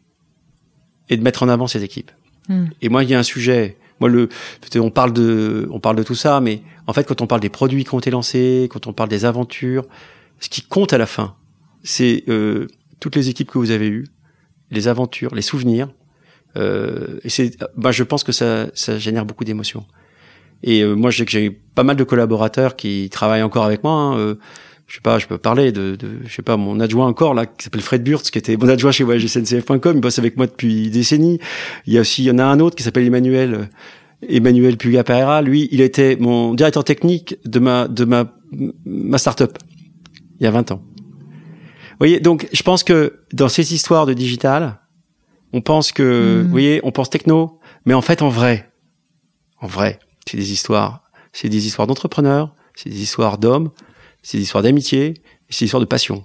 et 1.09 1.17
de 1.17 1.23
mettre 1.23 1.43
en 1.43 1.49
avant 1.49 1.67
ses 1.67 1.83
équipes. 1.83 2.11
Mm. 2.49 2.65
Et 2.81 2.89
moi, 2.89 3.03
il 3.03 3.09
y 3.09 3.13
a 3.13 3.19
un 3.19 3.23
sujet. 3.23 3.77
Moi, 3.99 4.09
le, 4.09 4.29
on 4.75 4.89
parle 4.89 5.13
de, 5.13 5.67
on 5.71 5.79
parle 5.79 5.95
de 5.95 6.03
tout 6.03 6.15
ça, 6.15 6.41
mais 6.41 6.61
en 6.87 6.93
fait, 6.93 7.05
quand 7.05 7.21
on 7.21 7.27
parle 7.27 7.41
des 7.41 7.49
produits 7.49 7.83
qui 7.83 7.93
ont 7.93 7.99
été 7.99 8.11
lancés, 8.11 8.67
quand 8.71 8.87
on 8.87 8.93
parle 8.93 9.09
des 9.09 9.25
aventures, 9.25 9.85
ce 10.39 10.49
qui 10.49 10.61
compte 10.61 10.93
à 10.93 10.97
la 10.97 11.05
fin, 11.05 11.35
c'est 11.83 12.23
euh, 12.27 12.67
toutes 12.99 13.15
les 13.15 13.29
équipes 13.29 13.51
que 13.51 13.57
vous 13.57 13.71
avez 13.71 13.87
eues, 13.87 14.05
les 14.71 14.87
aventures, 14.87 15.33
les 15.35 15.41
souvenirs. 15.41 15.89
Euh, 16.57 17.19
et 17.23 17.29
c'est, 17.29 17.57
bah, 17.77 17.91
je 17.91 18.03
pense 18.03 18.23
que 18.23 18.31
ça, 18.31 18.67
ça 18.73 18.97
génère 18.97 19.25
beaucoup 19.25 19.43
d'émotions. 19.43 19.85
Et 20.63 20.81
euh, 20.81 20.95
moi, 20.95 21.11
je 21.11 21.17
sais 21.19 21.25
que 21.25 21.31
j'ai 21.31 21.49
pas 21.51 21.83
mal 21.83 21.95
de 21.95 22.03
collaborateurs 22.03 22.75
qui 22.75 23.09
travaillent 23.11 23.43
encore 23.43 23.65
avec 23.65 23.83
moi. 23.83 23.93
hein, 23.93 24.17
euh, 24.17 24.35
je 24.87 24.95
sais 24.95 25.01
pas, 25.01 25.17
je 25.17 25.25
peux 25.27 25.37
parler 25.39 25.71
de, 25.71 25.95
de, 25.95 26.19
je 26.25 26.33
sais 26.33 26.41
pas, 26.43 26.57
mon 26.57 26.79
adjoint 26.79 27.07
encore 27.07 27.33
là, 27.33 27.45
qui 27.47 27.63
s'appelle 27.63 27.81
Fred 27.81 28.03
Burtz, 28.03 28.29
qui 28.29 28.37
était 28.37 28.55
mon 28.55 28.67
adjoint 28.69 28.91
chez 28.91 29.03
voyagesncf.com, 29.03 29.93
il 29.95 30.01
bosse 30.01 30.19
avec 30.19 30.37
moi 30.37 30.45
depuis 30.45 30.83
des 30.83 30.89
décennies. 30.99 31.39
Il 31.87 31.93
y 31.93 31.97
a 31.97 32.01
aussi, 32.01 32.23
il 32.23 32.27
y 32.27 32.31
en 32.31 32.37
a 32.37 32.43
un 32.45 32.59
autre 32.59 32.75
qui 32.75 32.83
s'appelle 32.83 33.05
Emmanuel, 33.05 33.53
euh, 33.55 33.65
Emmanuel 34.29 34.77
Puga 34.77 35.03
Pereira. 35.03 35.41
Lui, 35.41 35.67
il 35.71 35.81
était 35.81 36.17
mon 36.19 36.53
directeur 36.53 36.83
technique 36.83 37.35
de 37.45 37.59
ma, 37.59 37.87
de 37.87 38.05
ma, 38.05 38.31
ma 38.85 39.17
start-up. 39.17 39.57
Il 40.39 40.43
y 40.43 40.47
a 40.47 40.51
20 40.51 40.71
ans. 40.71 40.81
Vous 40.85 41.99
voyez, 41.99 42.19
donc, 42.19 42.47
je 42.53 42.61
pense 42.61 42.83
que 42.83 43.21
dans 43.33 43.49
ces 43.49 43.73
histoires 43.73 44.05
de 44.05 44.13
digital, 44.13 44.79
on 45.53 45.61
pense 45.61 45.91
que, 45.91 46.03
Mhm. 46.39 46.43
vous 46.45 46.51
voyez, 46.51 46.79
on 46.83 46.91
pense 46.91 47.09
techno, 47.09 47.59
mais 47.85 47.93
en 47.93 48.01
fait, 48.01 48.21
en 48.21 48.29
vrai, 48.29 48.69
en 49.61 49.67
vrai, 49.67 49.99
c'est 50.29 50.37
des 50.37 50.51
histoires, 50.51 51.03
c'est 51.33 51.49
des 51.49 51.67
histoires 51.67 51.87
d'entrepreneurs, 51.87 52.53
c'est 52.75 52.89
des 52.89 53.01
histoires 53.01 53.37
d'hommes, 53.37 53.71
c'est 54.23 54.37
des 54.37 54.43
histoires 54.43 54.63
d'amitié, 54.63 55.13
c'est 55.49 55.61
des 55.61 55.65
histoires 55.65 55.81
de 55.81 55.85
passion. 55.85 56.23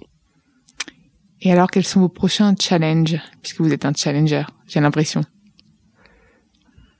Et 1.41 1.51
alors, 1.51 1.69
quels 1.71 1.85
sont 1.85 2.01
vos 2.01 2.09
prochains 2.09 2.53
challenges? 2.59 3.17
Puisque 3.41 3.61
vous 3.61 3.73
êtes 3.73 3.85
un 3.85 3.93
challenger, 3.93 4.43
j'ai 4.67 4.79
l'impression. 4.79 5.21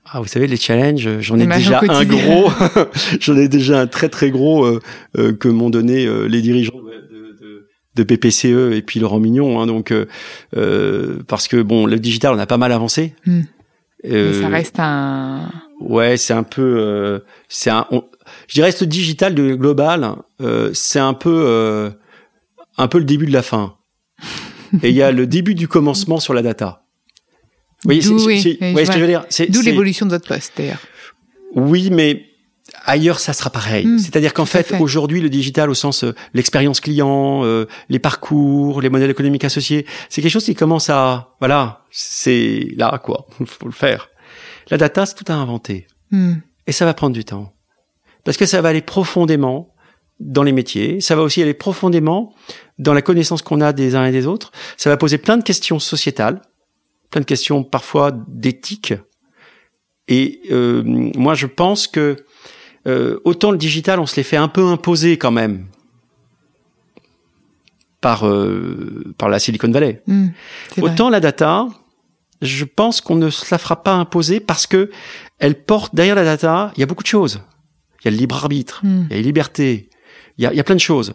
Ah, 0.04 0.20
vous 0.20 0.26
savez, 0.26 0.46
les 0.46 0.56
challenges, 0.56 1.20
j'en 1.20 1.38
ai 1.38 1.46
déjà 1.46 1.80
un 1.88 2.04
gros, 2.04 2.50
j'en 3.20 3.36
ai 3.36 3.48
déjà 3.48 3.80
un 3.80 3.86
très 3.86 4.08
très 4.08 4.30
gros 4.30 4.64
euh, 4.64 4.80
euh, 5.16 5.32
que 5.32 5.48
m'ont 5.48 5.70
donné 5.70 6.04
euh, 6.06 6.26
les 6.26 6.42
dirigeants 6.42 6.76
de, 6.76 6.80
de, 6.82 7.36
de- 7.40 7.68
de 7.94 8.02
PPCE 8.02 8.72
et 8.74 8.82
puis 8.82 9.00
Laurent 9.00 9.20
Mignon. 9.20 9.60
Hein, 9.60 9.66
donc, 9.66 9.92
parce 11.28 11.46
que 11.48 11.62
bon, 11.62 11.86
le 11.86 11.98
digital, 11.98 12.34
on 12.34 12.38
a 12.38 12.46
pas 12.46 12.58
mal 12.58 12.72
avancé. 12.72 13.14
Hmm. 13.26 13.42
Mais 14.04 14.40
ça 14.40 14.48
reste 14.48 14.80
un. 14.80 15.50
Ouais, 15.88 16.16
c'est 16.16 16.32
un 16.34 16.42
peu, 16.42 16.76
euh, 16.78 17.18
c'est 17.48 17.70
un, 17.70 17.86
on- 17.90 18.04
je 18.48 18.54
dirais 18.54 18.72
ce 18.72 18.84
digital 18.84 19.34
de 19.34 19.54
global, 19.54 20.14
euh, 20.40 20.70
c'est 20.74 20.98
un 21.00 21.14
peu, 21.14 21.44
euh, 21.46 21.90
un 22.78 22.88
peu 22.88 22.98
le 22.98 23.04
début 23.04 23.26
de 23.26 23.32
la 23.32 23.42
fin. 23.42 23.76
Et 24.82 24.88
il 24.90 24.94
y 24.94 25.02
a 25.02 25.12
le 25.12 25.26
début 25.26 25.54
du 25.54 25.68
commencement 25.68 26.20
sur 26.20 26.32
la 26.34 26.42
data. 26.42 26.82
Vous 27.84 27.88
voyez, 27.88 28.00
c'est- 28.02 28.10
oui, 28.10 28.40
c'est- 28.40 28.58
oui, 28.74 28.86
ce 28.86 28.90
que 28.90 28.96
je 28.96 29.00
veux 29.00 29.06
dire 29.08 29.24
C'est- 29.28 29.50
D'où 29.50 29.60
l'évolution 29.62 30.06
de 30.06 30.12
votre 30.12 30.26
poste, 30.28 30.52
d'ailleurs. 30.56 30.78
Oui, 31.54 31.90
mais 31.90 32.24
ailleurs, 32.84 33.18
ça 33.18 33.32
sera 33.32 33.50
pareil. 33.50 33.84
Mm, 33.84 33.98
C'est-à-dire 33.98 34.32
qu'en 34.32 34.44
fait. 34.46 34.72
aujourd'hui, 34.80 35.20
le 35.20 35.28
digital, 35.28 35.68
au 35.68 35.74
sens 35.74 36.04
euh, 36.04 36.14
l'expérience 36.32 36.80
client, 36.80 37.44
euh, 37.44 37.66
les 37.88 37.98
parcours, 37.98 38.80
les 38.80 38.88
modèles 38.88 39.10
économiques 39.10 39.44
associés, 39.44 39.84
c'est 40.08 40.22
quelque 40.22 40.30
chose 40.30 40.44
qui 40.44 40.54
commence 40.54 40.88
à, 40.90 41.34
voilà, 41.40 41.82
c'est 41.90 42.68
là 42.76 42.98
quoi, 43.02 43.26
faut 43.44 43.66
le 43.66 43.72
faire. 43.72 44.08
La 44.72 44.78
data, 44.78 45.04
c'est 45.04 45.14
tout 45.14 45.30
à 45.30 45.34
inventer. 45.34 45.86
Hmm. 46.12 46.36
Et 46.66 46.72
ça 46.72 46.86
va 46.86 46.94
prendre 46.94 47.12
du 47.12 47.26
temps. 47.26 47.52
Parce 48.24 48.38
que 48.38 48.46
ça 48.46 48.62
va 48.62 48.70
aller 48.70 48.80
profondément 48.80 49.74
dans 50.18 50.42
les 50.42 50.52
métiers, 50.52 51.02
ça 51.02 51.14
va 51.14 51.20
aussi 51.20 51.42
aller 51.42 51.52
profondément 51.52 52.34
dans 52.78 52.94
la 52.94 53.02
connaissance 53.02 53.42
qu'on 53.42 53.60
a 53.60 53.74
des 53.74 53.96
uns 53.96 54.06
et 54.06 54.12
des 54.12 54.26
autres, 54.26 54.50
ça 54.78 54.88
va 54.88 54.96
poser 54.96 55.18
plein 55.18 55.36
de 55.36 55.42
questions 55.42 55.78
sociétales, 55.78 56.40
plein 57.10 57.20
de 57.20 57.26
questions 57.26 57.64
parfois 57.64 58.12
d'éthique. 58.28 58.94
Et 60.08 60.40
euh, 60.50 60.82
moi, 60.86 61.34
je 61.34 61.46
pense 61.46 61.86
que 61.86 62.24
euh, 62.86 63.20
autant 63.24 63.50
le 63.50 63.58
digital, 63.58 64.00
on 64.00 64.06
se 64.06 64.16
les 64.16 64.22
fait 64.22 64.38
un 64.38 64.48
peu 64.48 64.64
imposer 64.64 65.18
quand 65.18 65.32
même 65.32 65.66
par 68.00 68.26
euh, 68.26 69.12
par 69.18 69.28
la 69.28 69.38
Silicon 69.38 69.70
Valley. 69.70 70.02
Hmm, 70.06 70.28
autant 70.80 71.10
la 71.10 71.20
data, 71.20 71.68
je 72.42 72.64
pense 72.64 73.00
qu'on 73.00 73.14
ne 73.14 73.30
se 73.30 73.46
la 73.50 73.58
fera 73.58 73.82
pas 73.82 73.94
imposer 73.94 74.40
parce 74.40 74.66
que 74.66 74.90
elle 75.38 75.54
porte 75.54 75.94
derrière 75.94 76.14
la 76.14 76.24
data, 76.24 76.72
il 76.76 76.80
y 76.80 76.82
a 76.82 76.86
beaucoup 76.86 77.02
de 77.02 77.08
choses. 77.08 77.40
Il 78.00 78.06
y 78.06 78.08
a 78.08 78.10
le 78.10 78.16
libre 78.16 78.36
arbitre, 78.36 78.80
Hmm. 78.82 79.04
il 79.08 79.10
y 79.10 79.14
a 79.14 79.16
les 79.16 79.22
libertés, 79.22 79.88
il 80.36 80.44
y 80.44 80.46
a, 80.46 80.52
il 80.52 80.56
y 80.56 80.60
a 80.60 80.64
plein 80.64 80.74
de 80.74 80.80
choses. 80.80 81.14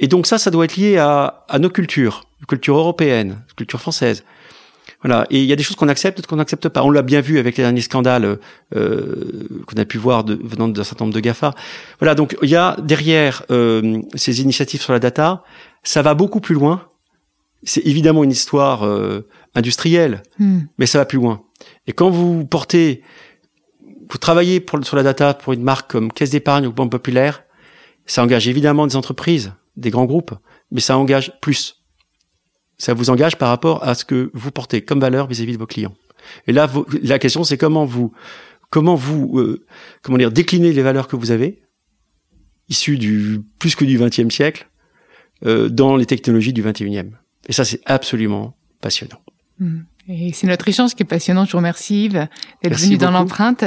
Et 0.00 0.08
donc 0.08 0.26
ça, 0.26 0.38
ça 0.38 0.50
doit 0.50 0.64
être 0.64 0.76
lié 0.76 0.98
à, 0.98 1.44
à 1.48 1.58
nos 1.58 1.70
cultures, 1.70 2.24
culture 2.48 2.76
européenne, 2.76 3.44
culture 3.56 3.80
française. 3.80 4.24
Voilà. 5.02 5.26
Et 5.30 5.40
il 5.40 5.46
y 5.46 5.52
a 5.52 5.56
des 5.56 5.62
choses 5.62 5.76
qu'on 5.76 5.88
accepte, 5.88 6.16
d'autres 6.16 6.28
qu'on 6.28 6.36
n'accepte 6.36 6.68
pas. 6.68 6.82
On 6.82 6.90
l'a 6.90 7.02
bien 7.02 7.20
vu 7.20 7.38
avec 7.38 7.56
les 7.56 7.62
derniers 7.62 7.82
scandales 7.82 8.38
euh, 8.74 9.46
qu'on 9.66 9.76
a 9.80 9.84
pu 9.84 9.98
voir 9.98 10.24
de, 10.24 10.38
venant 10.42 10.66
d'un 10.66 10.82
certain 10.82 11.04
nombre 11.04 11.14
de 11.14 11.20
Gafa. 11.20 11.54
Voilà. 12.00 12.14
Donc 12.14 12.36
il 12.42 12.48
y 12.48 12.56
a 12.56 12.76
derrière 12.82 13.44
euh, 13.50 14.00
ces 14.14 14.40
initiatives 14.40 14.80
sur 14.80 14.92
la 14.92 14.98
data, 14.98 15.44
ça 15.82 16.02
va 16.02 16.14
beaucoup 16.14 16.40
plus 16.40 16.54
loin. 16.54 16.88
C'est 17.64 17.84
évidemment 17.86 18.24
une 18.24 18.30
histoire 18.30 18.84
euh, 18.84 19.26
industrielle, 19.54 20.22
Hmm. 20.38 20.60
mais 20.78 20.86
ça 20.86 20.98
va 20.98 21.04
plus 21.06 21.18
loin. 21.18 21.42
Et 21.86 21.92
quand 21.92 22.10
vous 22.10 22.44
portez, 22.44 23.02
vous 24.10 24.18
travaillez 24.18 24.60
pour, 24.60 24.84
sur 24.84 24.96
la 24.96 25.02
data 25.02 25.34
pour 25.34 25.52
une 25.54 25.62
marque 25.62 25.90
comme 25.90 26.12
Caisse 26.12 26.30
d'épargne 26.30 26.66
ou 26.66 26.72
Banque 26.72 26.90
Populaire, 26.90 27.44
ça 28.06 28.22
engage 28.22 28.48
évidemment 28.48 28.86
des 28.86 28.96
entreprises, 28.96 29.52
des 29.76 29.90
grands 29.90 30.04
groupes, 30.04 30.34
mais 30.70 30.80
ça 30.80 30.98
engage 30.98 31.32
plus. 31.40 31.82
Ça 32.76 32.92
vous 32.92 33.08
engage 33.08 33.36
par 33.38 33.48
rapport 33.48 33.82
à 33.84 33.94
ce 33.94 34.04
que 34.04 34.30
vous 34.34 34.50
portez 34.50 34.82
comme 34.82 35.00
valeur 35.00 35.26
vis-à-vis 35.26 35.54
de 35.54 35.58
vos 35.58 35.66
clients. 35.66 35.94
Et 36.46 36.52
là, 36.52 36.66
vous- 36.66 36.86
la 37.02 37.18
question, 37.18 37.44
c'est 37.44 37.56
comment 37.56 37.84
vous, 37.86 38.12
comment 38.70 38.94
vous, 38.94 39.38
euh, 39.38 39.64
comment 40.02 40.18
dire, 40.18 40.32
décliner 40.32 40.72
les 40.72 40.82
valeurs 40.82 41.06
que 41.08 41.16
vous 41.16 41.30
avez, 41.30 41.62
issues 42.68 42.98
du 42.98 43.40
plus 43.58 43.74
que 43.76 43.84
du 43.84 43.98
XXe 43.98 44.28
siècle, 44.34 44.68
euh, 45.46 45.68
dans 45.68 45.96
les 45.96 46.06
technologies 46.06 46.52
du 46.52 46.62
XXIe. 46.62 47.10
Et 47.48 47.52
ça, 47.52 47.64
c'est 47.64 47.80
absolument 47.86 48.54
passionnant. 48.80 49.18
Hmm. 49.58 49.82
Et 50.06 50.32
c'est 50.34 50.46
notre 50.46 50.68
échange 50.68 50.94
qui 50.94 51.02
est 51.02 51.06
passionnant. 51.06 51.46
Je 51.46 51.52
vous 51.52 51.58
remercie 51.58 52.04
Yves 52.04 52.28
d'être 52.62 52.78
venu 52.78 52.98
dans 52.98 53.10
l'empreinte. 53.10 53.64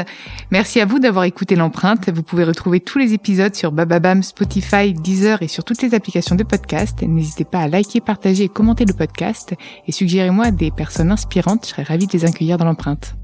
Merci 0.52 0.80
à 0.80 0.86
vous 0.86 1.00
d'avoir 1.00 1.26
écouté 1.26 1.56
l'empreinte. 1.56 2.10
Vous 2.10 2.22
pouvez 2.22 2.44
retrouver 2.44 2.80
tous 2.80 3.00
les 3.00 3.14
épisodes 3.14 3.56
sur 3.56 3.72
Bababam, 3.72 4.22
Spotify, 4.22 4.94
Deezer 4.94 5.42
et 5.42 5.48
sur 5.48 5.64
toutes 5.64 5.82
les 5.82 5.96
applications 5.96 6.36
de 6.36 6.44
podcast. 6.44 7.02
N'hésitez 7.02 7.44
pas 7.44 7.62
à 7.62 7.68
liker, 7.68 8.02
partager 8.02 8.44
et 8.44 8.50
commenter 8.50 8.86
le 8.86 8.94
podcast 8.94 9.56
et 9.88 9.92
suggérez-moi 9.92 10.52
des 10.52 10.70
personnes 10.70 11.12
inspirantes. 11.12 11.66
Je 11.66 11.72
serais 11.72 11.84
ravie 11.84 12.06
de 12.06 12.14
les 12.14 12.26
accueillir 12.26 12.58
dans 12.58 12.66
l'empreinte. 12.66 13.16